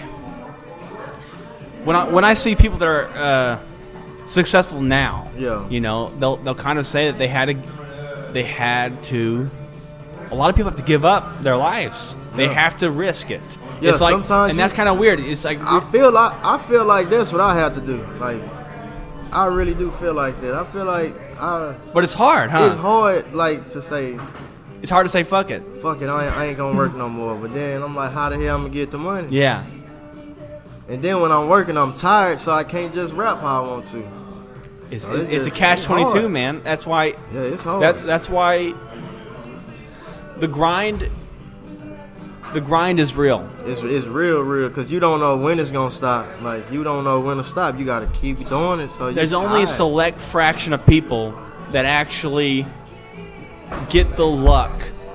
when 1.84 1.94
I 1.96 2.08
when 2.10 2.24
I 2.24 2.34
see 2.34 2.56
people 2.56 2.78
that 2.78 2.88
are 2.88 3.08
uh, 3.08 4.26
successful 4.26 4.80
now, 4.80 5.30
Yeah. 5.36 5.68
you 5.68 5.80
know, 5.80 6.10
they'll 6.18 6.36
they'll 6.36 6.54
kind 6.54 6.78
of 6.78 6.86
say 6.86 7.10
that 7.10 7.18
they 7.18 7.28
had 7.28 7.46
to 7.46 8.30
they 8.32 8.42
had 8.44 9.02
to. 9.04 9.50
A 10.34 10.36
lot 10.36 10.50
of 10.50 10.56
people 10.56 10.68
have 10.70 10.76
to 10.78 10.82
give 10.84 11.04
up 11.04 11.42
their 11.44 11.56
lives. 11.56 12.16
They 12.34 12.46
Yeah. 12.46 12.54
have 12.54 12.76
to 12.78 12.90
risk 12.90 13.30
it. 13.30 13.40
Yeah, 13.80 13.90
it's 13.90 14.00
like, 14.00 14.12
sometimes 14.14 14.50
and 14.50 14.58
you- 14.58 14.62
that's 14.62 14.72
kind 14.72 14.88
of 14.88 14.98
weird. 14.98 15.20
It's 15.20 15.44
like 15.44 15.60
I 15.64 15.78
feel 15.92 16.10
like 16.10 16.32
I 16.42 16.58
feel 16.58 16.84
like 16.84 17.08
that's 17.08 17.30
what 17.32 17.40
I 17.40 17.54
have 17.54 17.74
to 17.76 17.80
do. 17.80 18.04
Like 18.18 18.42
I 19.32 19.46
really 19.46 19.74
do 19.74 19.92
feel 19.92 20.12
like 20.12 20.40
that. 20.40 20.54
I 20.54 20.64
feel 20.64 20.86
like 20.86 21.14
I. 21.40 21.74
But 21.92 22.02
it's 22.02 22.14
hard, 22.14 22.50
huh? 22.50 22.64
It's 22.66 22.74
hard, 22.76 23.32
like 23.32 23.68
to 23.70 23.80
say, 23.80 24.18
It's 24.82 24.90
hard 24.90 25.04
to 25.06 25.08
say 25.08 25.22
fuck 25.22 25.50
it. 25.52 25.62
fuck 25.80 26.02
it, 26.02 26.08
I 26.08 26.26
ain't, 26.26 26.36
I 26.36 26.44
ain't 26.46 26.56
gonna 26.58 26.76
work 26.76 26.94
no 26.96 27.08
more. 27.08 27.36
But 27.36 27.54
then 27.54 27.80
I'm 27.82 27.94
like, 27.94 28.12
how 28.12 28.28
the 28.28 28.36
hell 28.36 28.56
I'm 28.56 28.62
gonna 28.62 28.74
get 28.74 28.90
the 28.90 28.98
money? 28.98 29.28
Yeah. 29.30 29.62
And 30.88 31.00
then 31.00 31.20
when 31.20 31.30
I'm 31.30 31.48
working, 31.48 31.78
I'm 31.78 31.94
tired, 31.94 32.38
so 32.40 32.52
I 32.52 32.64
can't 32.64 32.92
just 32.92 33.12
rap 33.14 33.40
how 33.40 33.64
I 33.64 33.68
want 33.68 33.84
to. 33.86 34.02
It's, 34.90 35.04
So 35.04 35.14
it's 35.14 35.32
it's 35.32 35.46
a 35.46 35.48
just- 35.50 35.56
catch 35.60 35.78
it's 35.78 35.86
twenty 35.86 36.12
two, 36.12 36.28
man. 36.28 36.60
That's 36.64 36.84
why. 36.86 37.14
Yeah, 37.32 37.40
it's 37.54 37.64
hard. 37.64 37.82
That's 37.82 38.02
that's 38.02 38.28
why. 38.28 38.74
The 40.38 40.48
grind. 40.48 41.10
The 42.52 42.60
grind 42.60 43.00
is 43.00 43.16
real. 43.16 43.50
It's, 43.64 43.82
it's 43.82 44.06
real, 44.06 44.40
real, 44.40 44.68
because 44.68 44.90
you 44.92 45.00
don't 45.00 45.18
know 45.18 45.36
when 45.36 45.58
it's 45.58 45.72
gonna 45.72 45.90
stop. 45.90 46.26
Like 46.42 46.70
you 46.70 46.84
don't 46.84 47.02
know 47.02 47.18
when 47.20 47.38
to 47.38 47.44
stop. 47.44 47.78
You 47.78 47.84
gotta 47.84 48.06
keep 48.06 48.38
doing 48.46 48.80
it. 48.80 48.90
So 48.90 49.10
There's 49.10 49.32
only 49.32 49.64
a 49.64 49.66
select 49.66 50.20
fraction 50.20 50.72
of 50.72 50.86
people 50.86 51.36
that 51.70 51.84
actually 51.84 52.64
get 53.88 54.16
the 54.16 54.26
luck 54.26 54.72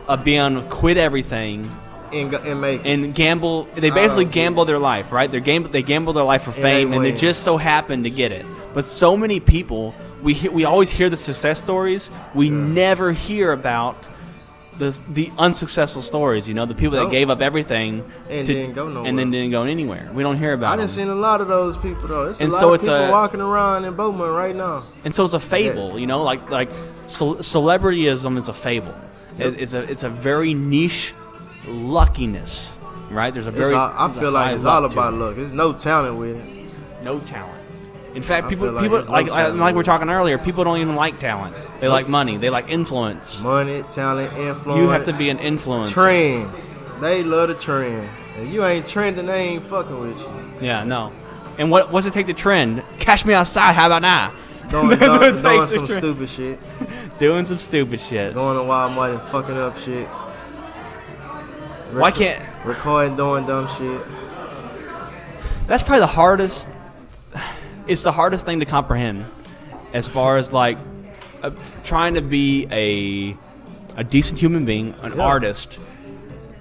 of 0.08 0.24
being 0.24 0.68
quit 0.70 0.98
everything 0.98 1.72
and, 2.12 2.34
and 2.34 2.62
make. 2.62 2.82
and 2.86 3.14
gamble. 3.14 3.64
They 3.64 3.90
basically 3.90 4.26
gamble 4.26 4.66
their 4.66 4.80
life, 4.80 5.12
right? 5.12 5.32
They 5.32 5.40
gamble. 5.40 5.70
They 5.70 5.84
gamble 5.84 6.14
their 6.14 6.24
life 6.24 6.44
for 6.44 6.52
they 6.52 6.62
fame, 6.62 6.94
and 6.94 7.04
they 7.04 7.12
win. 7.12 7.20
just 7.20 7.44
so 7.44 7.58
happen 7.58 8.04
to 8.04 8.10
get 8.10 8.32
it. 8.32 8.46
But 8.74 8.86
so 8.86 9.16
many 9.16 9.40
people, 9.40 9.96
we 10.22 10.36
we 10.50 10.66
always 10.66 10.90
hear 10.90 11.10
the 11.10 11.18
success 11.18 11.62
stories. 11.62 12.12
We 12.34 12.50
never 12.50 13.12
hear 13.12 13.52
about 13.52 14.08
the 14.80 15.00
the 15.14 15.32
unsuccessful 15.38 16.02
stories. 16.02 16.48
You 16.48 16.56
know, 16.56 16.66
the 16.66 16.74
people 16.74 16.98
that 16.98 17.04
Nope. 17.04 17.12
gave 17.12 17.30
up 17.30 17.42
everything 17.42 18.04
And 18.30 18.48
to- 18.48 18.54
didn't 18.54 18.74
go 18.74 18.88
nowhere. 18.88 19.08
and 19.10 19.20
then 19.20 19.30
didn't 19.30 19.52
go 19.52 19.64
anywhere. 19.64 20.10
We 20.14 20.24
don't 20.24 20.38
hear 20.38 20.54
about 20.54 20.70
I 20.74 20.78
them. 20.78 20.80
done 20.80 20.88
seen 20.88 21.10
a 21.10 21.16
lot 21.16 21.42
of 21.42 21.48
those 21.48 21.78
people 21.78 22.08
though. 22.08 22.30
It's 22.30 22.40
a 22.40 22.44
And 22.46 22.52
lot 22.54 22.60
so 22.60 22.70
of 22.70 22.76
it's 22.80 22.86
people 22.88 22.96
a- 23.06 23.12
walking 23.12 23.42
around 23.42 23.86
in 23.86 23.94
Bowman 23.94 24.30
right 24.30 24.56
now. 24.56 24.82
and 25.06 25.14
so 25.14 25.26
it's 25.26 25.34
a 25.36 25.40
fable, 25.40 26.00
you 26.00 26.08
know, 26.08 26.24
like 26.24 26.50
like 26.50 26.72
ce- 27.08 27.38
celebrityism 27.54 28.38
is 28.38 28.50
a 28.50 28.54
fable. 28.54 28.96
It, 29.38 29.60
it's 29.60 29.74
a 29.76 29.82
it's 29.92 30.04
a 30.04 30.10
very 30.10 30.54
niche 30.56 31.14
luckiness, 31.68 32.72
right? 33.12 33.34
There's 33.34 33.48
a 33.48 33.52
very 33.52 33.74
all, 33.76 33.94
I 33.98 34.10
feel 34.12 34.32
like 34.32 34.56
it's 34.56 34.66
all 34.66 34.86
about 34.86 35.14
luck. 35.14 35.36
There's 35.36 35.54
no 35.54 35.74
talent 35.74 36.18
with 36.18 36.38
it. 36.38 37.04
no 37.04 37.20
talent. 37.20 37.59
In 38.16 38.22
fact, 38.24 38.48
I 38.48 38.50
people 38.50 38.72
like 38.72 38.84
people 38.84 39.04
no 39.04 39.12
like 39.12 39.28
like, 39.28 39.54
like 39.54 39.74
we 39.74 39.78
we're 39.78 39.84
talking 39.84 40.10
earlier. 40.10 40.38
People 40.38 40.64
don't 40.64 40.80
even 40.80 40.96
like 40.96 41.20
talent. 41.20 41.56
They 41.80 41.88
like 41.88 42.08
money. 42.08 42.38
They 42.38 42.50
like 42.50 42.70
influence. 42.70 43.42
Money, 43.42 43.84
talent, 43.92 44.34
influence. 44.34 44.82
You 44.82 44.90
have 44.90 45.06
to 45.06 45.14
be 45.14 45.30
an 45.30 45.38
influencer. 45.38 45.94
trend. 45.94 46.50
They 47.02 47.24
love 47.24 47.50
the 47.50 47.56
trend. 47.56 48.10
If 48.38 48.52
you 48.52 48.64
ain't 48.66 48.88
trending, 48.88 49.26
they 49.26 49.50
ain't 49.50 49.64
fucking 49.64 50.00
with 50.00 50.20
you. 50.20 50.68
Yeah, 50.68 50.84
no. 50.84 51.12
And 51.58 51.70
what 51.70 51.92
what's 51.92 52.08
it 52.08 52.14
take 52.14 52.26
to 52.28 52.34
trend? 52.34 52.84
Cash 53.00 53.26
me 53.26 53.34
outside. 53.34 53.74
How 53.74 53.86
about 53.86 54.02
now? 54.02 54.34
Doing, 54.70 55.00
doing, 55.00 55.42
doing 55.42 55.68
some 55.68 55.88
trend. 55.88 56.04
stupid 56.04 56.30
shit. 56.30 56.60
Doing 57.20 57.44
some 57.44 57.58
stupid 57.58 58.00
shit. 58.00 58.34
Going 58.34 58.56
to 58.56 58.64
Walmart 58.64 59.12
and 59.12 59.22
fucking 59.30 59.58
up 59.58 59.78
shit. 59.78 60.08
Why 61.92 62.12
can't 62.12 62.46
Recording, 62.64 63.16
doing 63.16 63.46
dumb 63.46 63.68
shit. 63.78 64.02
That's 65.68 65.82
probably 65.82 66.02
the 66.02 66.08
hardest. 66.08 66.68
It's 67.90 68.04
the 68.04 68.12
hardest 68.12 68.46
thing 68.46 68.60
to 68.60 68.66
comprehend, 68.66 69.26
as 69.94 70.08
far 70.08 70.38
as 70.38 70.54
like 70.54 70.78
uh, 71.44 71.50
trying 71.84 72.14
to 72.14 72.22
be 72.22 72.68
a 72.72 73.36
a 74.00 74.04
decent 74.04 74.40
human 74.40 74.64
being, 74.64 74.94
an 75.02 75.14
Yeah. 75.18 75.24
artist, 75.24 75.80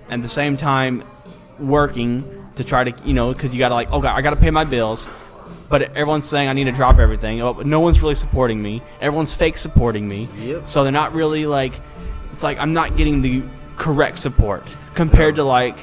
and 0.09 0.21
at 0.21 0.23
the 0.23 0.29
same 0.29 0.57
time 0.57 1.05
working 1.61 2.25
to 2.57 2.65
try 2.65 2.83
to 2.85 2.93
you 3.05 3.13
know 3.15 3.33
because 3.33 3.53
you 3.53 3.59
got 3.59 3.69
to 3.69 3.75
like 3.75 3.89
oh 3.93 4.01
god 4.01 4.17
I 4.17 4.23
got 4.23 4.31
to 4.31 4.37
pay 4.37 4.51
my 4.51 4.65
bills, 4.65 5.09
but 5.69 5.83
everyone's 5.95 6.25
saying 6.25 6.49
I 6.49 6.55
need 6.55 6.65
to 6.65 6.73
drop 6.73 6.99
everything. 6.99 7.43
Oh, 7.43 7.53
but 7.53 7.67
no 7.67 7.81
one's 7.81 8.01
really 8.01 8.15
supporting 8.15 8.63
me. 8.63 8.83
Everyone's 9.01 9.35
fake 9.35 9.59
supporting 9.59 10.09
me. 10.09 10.29
Yep. 10.41 10.69
So 10.69 10.83
they're 10.83 10.91
not 10.93 11.13
really 11.13 11.45
like 11.45 11.75
it's 12.33 12.43
like 12.43 12.59
I'm 12.59 12.73
not 12.73 12.97
getting 12.97 13.21
the 13.21 13.43
correct 13.77 14.17
support 14.19 14.65
compared 14.95 15.35
to 15.37 15.45
like 15.45 15.77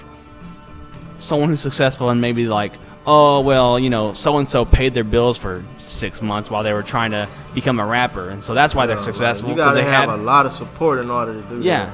someone 1.19 1.49
who's 1.49 1.61
successful 1.61 2.09
and 2.09 2.19
maybe 2.19 2.45
like, 2.47 2.73
oh 3.07 3.41
well, 3.41 3.77
you 3.79 3.89
know, 3.89 4.13
so 4.13 4.37
and 4.37 4.47
so 4.47 4.65
paid 4.65 4.93
their 4.93 5.03
bills 5.03 5.37
for 5.37 5.63
six 5.77 6.21
months 6.21 6.49
while 6.49 6.63
they 6.63 6.73
were 6.73 6.83
trying 6.83 7.11
to 7.11 7.27
become 7.53 7.79
a 7.79 7.85
rapper, 7.85 8.29
and 8.29 8.43
so 8.43 8.53
that's 8.53 8.73
why 8.75 8.85
they're 8.85 8.97
successful 8.97 9.49
You 9.49 9.55
because 9.55 9.73
gotta 9.75 9.83
they 9.85 9.89
have 9.91 10.09
had 10.09 10.19
a 10.19 10.21
lot 10.21 10.45
of 10.45 10.51
support 10.51 10.99
in 10.99 11.09
order 11.11 11.33
to 11.33 11.41
do 11.49 11.61
yeah. 11.61 11.85
that. 11.85 11.93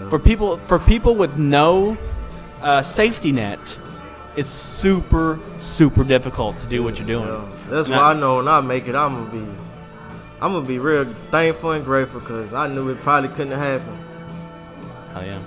Yeah, 0.00 0.08
for 0.10 0.18
people 0.18 0.58
for 0.66 0.78
people 0.78 1.14
with 1.14 1.36
no 1.38 1.96
uh, 2.62 2.82
safety 2.82 3.32
net, 3.32 3.78
it's 4.36 4.48
super 4.50 5.38
super 5.58 6.04
difficult 6.04 6.58
to 6.60 6.66
do 6.66 6.82
what 6.82 6.98
you're 6.98 7.06
doing. 7.06 7.26
Yeah. 7.28 7.44
That's 7.68 7.88
And 7.88 7.96
why 7.96 8.02
I- 8.02 8.10
I 8.12 8.14
know 8.14 8.36
when 8.36 8.48
I 8.48 8.60
make 8.60 8.86
it, 8.88 8.94
I'm 8.94 9.14
gonna 9.14 9.30
be, 9.44 9.52
I'm 10.40 10.52
gonna 10.52 10.66
be 10.66 10.78
real 10.78 11.04
thankful 11.30 11.72
and 11.72 11.84
grateful 11.84 12.20
because 12.20 12.52
I 12.54 12.66
knew 12.66 12.88
it 12.90 13.00
probably 13.02 13.28
couldn't 13.30 13.52
have 13.58 13.80
happened. 13.80 13.98
Hell 15.14 15.24
yeah. 15.24 15.38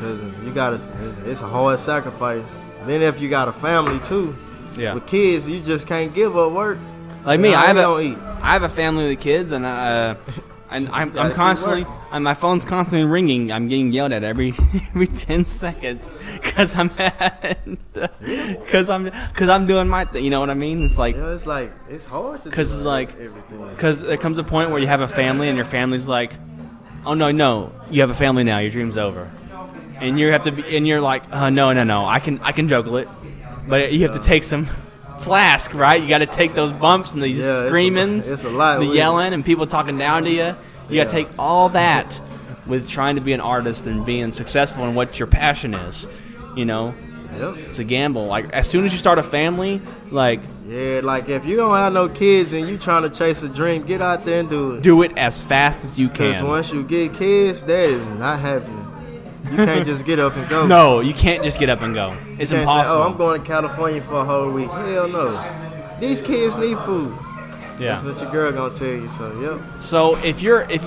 Cause 0.00 0.20
you 0.44 0.52
gotta, 0.54 0.80
it's 1.26 1.42
a 1.42 1.46
hard 1.48 1.78
sacrifice. 1.78 2.42
Then 2.86 3.02
if 3.02 3.20
you 3.20 3.28
got 3.28 3.48
a 3.48 3.52
family 3.52 3.98
too, 4.00 4.34
Yeah. 4.76 4.94
with 4.94 5.06
kids, 5.06 5.48
you 5.48 5.60
just 5.60 5.86
can't 5.86 6.14
give 6.14 6.36
up 6.36 6.52
work. 6.52 6.78
Like 7.24 7.40
me, 7.40 7.50
How 7.50 7.62
I 7.62 7.66
have 7.66 7.76
they 7.76 7.82
a 7.82 7.86
gonna 7.86 8.02
eat? 8.02 8.18
I 8.42 8.52
have 8.52 8.62
a 8.62 8.68
family 8.68 9.08
with 9.08 9.20
kids, 9.20 9.52
and 9.52 9.64
uh, 9.66 10.14
and 10.70 10.88
I'm, 10.88 11.16
I'm 11.18 11.32
constantly 11.32 11.86
and 12.12 12.24
my 12.24 12.34
phone's 12.34 12.64
constantly 12.64 13.06
ringing. 13.08 13.52
I'm 13.52 13.68
getting 13.68 13.92
yelled 13.92 14.12
at 14.12 14.24
every 14.24 14.50
every 14.90 15.06
ten 15.06 15.44
seconds 15.44 16.10
because 16.40 16.74
I'm 16.76 16.88
because 17.92 18.88
I'm 18.90 19.04
because 19.04 19.48
I'm 19.48 19.66
doing 19.66 19.88
my 19.88 20.04
thing. 20.06 20.24
You 20.24 20.30
know 20.30 20.40
what 20.40 20.50
I 20.50 20.54
mean? 20.54 20.84
It's 20.84 20.98
like 20.98 21.14
You 21.16 21.22
know, 21.22 21.32
it's 21.34 21.46
like 21.46 21.72
it's 21.88 22.04
hard 22.04 22.42
to. 22.42 22.48
because 22.48 22.72
it's 22.72 22.82
like 22.84 23.10
everything. 23.20 23.68
because 23.70 24.00
there 24.00 24.16
comes 24.16 24.38
a 24.38 24.44
point 24.44 24.70
where 24.70 24.78
you 24.80 24.86
have 24.86 25.00
a 25.02 25.08
family 25.08 25.48
and 25.48 25.56
your 25.56 25.66
family's 25.66 26.08
like, 26.08 26.32
oh 27.04 27.14
no 27.14 27.30
no, 27.30 27.72
you 27.90 28.00
have 28.00 28.10
a 28.10 28.14
family 28.14 28.44
now. 28.44 28.58
Your 28.58 28.70
dream's 28.70 28.96
over, 28.96 29.30
and 30.00 30.18
you 30.18 30.28
have 30.32 30.44
to 30.44 30.52
be 30.52 30.76
and 30.76 30.86
you're 30.86 31.00
like, 31.00 31.22
uh, 31.32 31.50
no 31.50 31.72
no 31.72 31.84
no, 31.84 32.06
I 32.06 32.18
can 32.20 32.40
I 32.40 32.52
can 32.52 32.66
juggle 32.68 32.96
it, 32.96 33.08
but 33.70 33.92
you 33.92 34.02
have 34.06 34.12
to 34.20 34.22
take 34.22 34.44
some. 34.44 34.66
Flask, 35.20 35.74
right? 35.74 36.00
You 36.00 36.08
got 36.08 36.18
to 36.18 36.26
take 36.26 36.54
those 36.54 36.72
bumps 36.72 37.12
and 37.12 37.22
the 37.22 37.28
Yeah, 37.28 37.40
it's 37.40 37.46
a- 37.48 37.66
screamings, 37.68 38.32
it's 38.32 38.44
a 38.44 38.48
lot 38.48 38.80
the 38.80 38.86
yelling, 38.86 39.34
and 39.34 39.44
people 39.44 39.66
talking 39.66 39.98
down 39.98 40.24
to 40.24 40.30
you. 40.30 40.56
You 40.88 40.96
got 41.02 41.10
to 41.10 41.14
take 41.14 41.28
all 41.38 41.68
that 41.70 42.18
with 42.66 42.88
trying 42.88 43.16
to 43.16 43.20
be 43.20 43.34
an 43.34 43.40
artist 43.40 43.86
and 43.86 44.06
being 44.06 44.32
successful 44.32 44.84
in 44.86 44.94
what 44.94 45.18
your 45.18 45.26
passion 45.26 45.74
is. 45.74 46.08
You 46.56 46.64
know, 46.64 46.94
Yep. 47.38 47.56
it's 47.68 47.78
a 47.80 47.84
gamble. 47.84 48.28
Like 48.28 48.50
as 48.54 48.66
soon 48.66 48.86
as 48.86 48.92
you 48.92 48.98
start 48.98 49.18
a 49.18 49.22
family, 49.22 49.82
like 50.10 50.40
Yeah, 50.66 51.00
like 51.04 51.28
if 51.28 51.44
you 51.44 51.56
don't 51.56 51.76
have 51.76 51.92
no 51.92 52.08
kids 52.08 52.54
and 52.54 52.66
you 52.66 52.78
trying 52.78 53.02
to 53.02 53.10
chase 53.10 53.42
a 53.42 53.48
dream, 53.50 53.82
get 53.82 54.00
out 54.00 54.24
there 54.24 54.40
and 54.40 54.48
do 54.48 54.76
it. 54.76 54.82
do 54.82 55.02
it 55.02 55.18
as 55.18 55.42
fast 55.42 55.84
as 55.84 55.98
you 55.98 56.08
can. 56.08 56.28
Because 56.28 56.42
once 56.42 56.72
you 56.72 56.82
get 56.82 57.12
kids, 57.12 57.62
that 57.64 57.90
is 57.90 58.08
not 58.08 58.40
happening. 58.40 58.79
You 59.50 59.56
can't 59.56 59.86
just 59.86 60.04
get 60.04 60.18
up 60.18 60.36
and 60.36 60.48
go. 60.48 60.66
No, 60.66 61.00
you 61.00 61.12
can't 61.12 61.42
just 61.42 61.58
get 61.58 61.68
up 61.68 61.82
and 61.82 61.94
go. 61.94 62.16
It's 62.38 62.52
impossible. 62.52 62.98
Say, 62.98 63.04
oh, 63.04 63.10
I'm 63.10 63.16
going 63.16 63.40
to 63.40 63.46
California 63.46 64.00
for 64.00 64.20
a 64.20 64.24
whole 64.24 64.50
week. 64.52 64.70
Hell 64.70 65.08
no. 65.08 65.98
These 66.00 66.22
kids 66.22 66.56
need 66.56 66.78
food. 66.78 67.16
Yeah. 67.78 67.94
That's 67.94 68.04
what 68.04 68.20
your 68.20 68.30
girl 68.30 68.52
gonna 68.52 68.74
tell 68.74 68.88
you. 68.88 69.08
So, 69.08 69.40
yep. 69.40 69.80
So 69.80 70.16
if 70.16 70.42
you're 70.42 70.62
if 70.62 70.84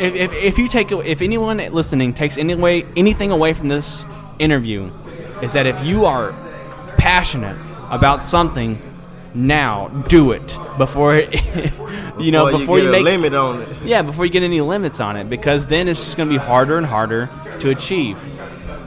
if 0.00 0.14
if, 0.14 0.32
if 0.32 0.58
you 0.58 0.68
take 0.68 0.90
if 0.90 1.22
anyone 1.22 1.58
listening 1.58 2.12
takes 2.12 2.36
any 2.36 2.54
way 2.56 2.84
anything 2.96 3.30
away 3.30 3.52
from 3.52 3.68
this 3.68 4.04
interview, 4.38 4.90
is 5.40 5.52
that 5.52 5.66
if 5.66 5.82
you 5.84 6.04
are 6.04 6.34
passionate 6.98 7.56
about 7.90 8.24
something, 8.24 8.80
now 9.34 9.88
do 10.08 10.32
it 10.32 10.58
before 10.78 11.14
you 12.18 12.32
know 12.32 12.50
Before 12.58 12.78
you 12.78 12.86
you, 12.86 12.92
make 12.92 13.04
limit 13.04 13.34
on 13.34 13.62
it. 13.62 13.68
Yeah, 13.84 14.02
before 14.02 14.24
you 14.24 14.32
get 14.32 14.42
any 14.42 14.60
limits 14.60 15.00
on 15.00 15.16
it, 15.16 15.28
because 15.28 15.66
then 15.66 15.88
it's 15.88 16.04
just 16.04 16.16
going 16.16 16.28
to 16.28 16.34
be 16.34 16.38
harder 16.38 16.76
and 16.78 16.86
harder 16.86 17.28
to 17.60 17.70
achieve. 17.70 18.18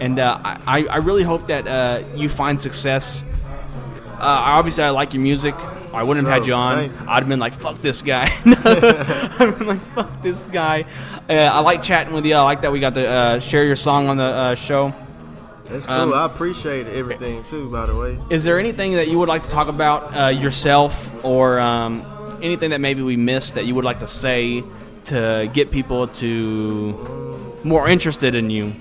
And 0.01 0.17
uh, 0.17 0.39
I, 0.43 0.85
I 0.85 0.97
really 0.97 1.23
hope 1.23 1.47
that 1.47 1.67
uh, 1.67 2.03
you 2.15 2.29
find 2.29 2.61
success 2.61 3.23
obviously 4.21 4.83
I 4.83 4.89
like 4.89 5.13
your 5.13 5.23
music. 5.23 5.55
I 5.93 6.03
wouldn't 6.03 6.27
have 6.27 6.33
had 6.41 6.47
you 6.47 6.53
on. 6.53 6.77
I'd 7.07 7.19
have 7.19 7.27
been 7.27 7.39
like, 7.39 7.53
"Fuck 7.53 7.81
this 7.81 8.01
guy." 8.01 8.25
I'd 8.45 9.55
been 9.57 9.67
like, 9.67 9.81
"Fuck 9.95 10.21
this 10.21 10.43
guy." 10.45 10.85
Uh, 11.27 11.33
I 11.33 11.59
like 11.61 11.81
chatting 11.81 12.13
with 12.13 12.25
you. 12.25 12.35
I 12.35 12.41
like 12.41 12.61
that 12.61 12.71
we 12.71 12.79
got 12.79 12.93
to 12.95 13.07
uh, 13.07 13.39
share 13.39 13.65
your 13.65 13.75
song 13.75 14.07
on 14.07 14.17
the 14.17 14.23
uh, 14.23 14.55
show. 14.55 14.93
That's 15.65 15.85
cool. 15.85 15.95
Um, 15.95 16.13
I 16.13 16.25
appreciate 16.25 16.87
everything 16.87 17.43
too. 17.43 17.69
By 17.69 17.87
the 17.87 17.95
way, 17.95 18.19
Is 18.29 18.43
there 18.43 18.59
anything 18.59 18.93
that 18.93 19.07
you 19.07 19.17
would 19.19 19.29
like 19.29 19.43
to 19.43 19.49
talk 19.49 19.67
about 19.67 20.15
uh, 20.15 20.27
yourself, 20.27 21.11
or 21.23 21.59
um, 21.59 22.05
anything 22.41 22.71
that 22.71 22.81
maybe 22.81 23.01
we 23.01 23.17
missed 23.17 23.55
that 23.55 23.65
you 23.65 23.75
would 23.75 23.85
like 23.85 23.99
to 23.99 24.07
say 24.07 24.63
to 25.05 25.49
get 25.53 25.71
people 25.71 26.07
to 26.07 27.57
more 27.63 27.87
interested 27.87 28.35
in 28.35 28.49
you? 28.49 28.73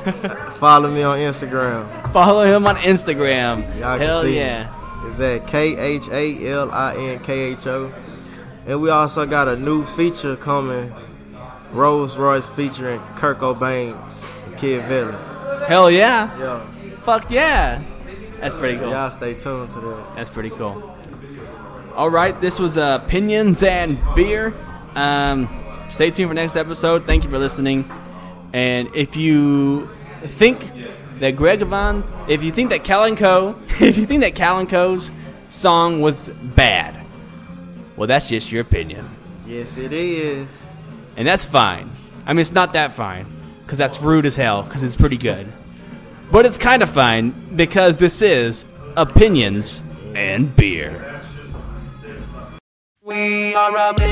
follow 0.54 0.90
me 0.90 1.02
on 1.02 1.18
Instagram. 1.18 2.12
Follow 2.12 2.44
him 2.44 2.66
on 2.66 2.76
Instagram. 2.76 3.62
Y'all 3.78 3.98
can 3.98 4.06
Hell 4.06 4.22
see 4.22 4.36
yeah. 4.36 4.64
me. 5.02 5.08
It's 5.08 5.20
at 5.20 5.46
K 5.46 5.76
H 5.76 6.08
A 6.08 6.48
L 6.48 6.70
I 6.70 6.94
N 6.96 7.18
K 7.20 7.52
H 7.52 7.66
O. 7.66 7.92
And 8.66 8.80
we 8.80 8.90
also 8.90 9.26
got 9.26 9.48
a 9.48 9.56
new 9.56 9.84
feature 9.84 10.36
coming, 10.36 10.92
Rolls 11.72 12.16
Royce 12.16 12.48
featuring 12.48 13.00
Kirk 13.16 13.42
O'Baines, 13.42 14.24
Kid 14.58 14.84
Valley. 14.84 15.66
Hell 15.66 15.90
yeah. 15.90 16.36
Yeah, 16.38 16.66
Fuck 17.02 17.30
yeah. 17.30 17.82
That's 18.40 18.54
pretty 18.54 18.78
cool. 18.78 18.90
y'all 18.90 19.10
stay 19.10 19.34
tuned 19.34 19.68
to 19.70 19.80
that. 19.80 20.16
That's 20.16 20.30
pretty 20.30 20.50
cool. 20.50 20.96
All 21.94 22.08
right, 22.10 22.38
this 22.40 22.58
was 22.58 22.76
uh, 22.76 23.00
Opinions 23.04 23.62
and 23.62 23.98
Beer. 24.14 24.54
Um, 24.94 25.48
stay 25.90 26.10
tuned 26.10 26.30
for 26.30 26.34
next 26.34 26.56
episode. 26.56 27.06
Thank 27.06 27.24
you 27.24 27.30
for 27.30 27.38
listening. 27.38 27.90
And 28.52 28.88
if 28.94 29.16
you 29.16 29.88
think 30.22 30.58
that 31.18 31.36
Greg 31.36 31.60
Avon, 31.60 32.04
if 32.28 32.42
you 32.42 32.50
think 32.52 32.70
that 32.70 32.84
Khalinkho, 32.84 33.56
if 33.80 33.98
you 33.98 34.06
think 34.06 34.22
that 34.22 34.34
Khalinkho's 34.34 35.12
song 35.50 36.00
was 36.00 36.30
bad, 36.30 36.98
well, 37.96 38.06
that's 38.06 38.28
just 38.28 38.50
your 38.50 38.62
opinion, 38.62 39.04
Yes, 39.46 39.76
it 39.76 39.92
is. 39.92 40.70
and 41.16 41.26
that's 41.28 41.44
fine. 41.44 41.90
I 42.24 42.32
mean, 42.32 42.40
it's 42.40 42.52
not 42.52 42.72
that 42.74 42.92
fine 42.92 43.26
because 43.64 43.78
that's 43.78 44.00
rude 44.00 44.24
as 44.26 44.36
hell 44.36 44.62
because 44.62 44.82
it's 44.82 44.96
pretty 44.96 45.18
good, 45.18 45.52
but 46.30 46.46
it's 46.46 46.58
kind 46.58 46.82
of 46.82 46.90
fine 46.90 47.56
because 47.56 47.96
this 47.96 48.22
is 48.22 48.66
Opinions 48.96 49.82
and 50.14 50.54
Beer. 50.54 51.20
We 53.02 53.54
are 53.54 53.76
a. 53.76 54.10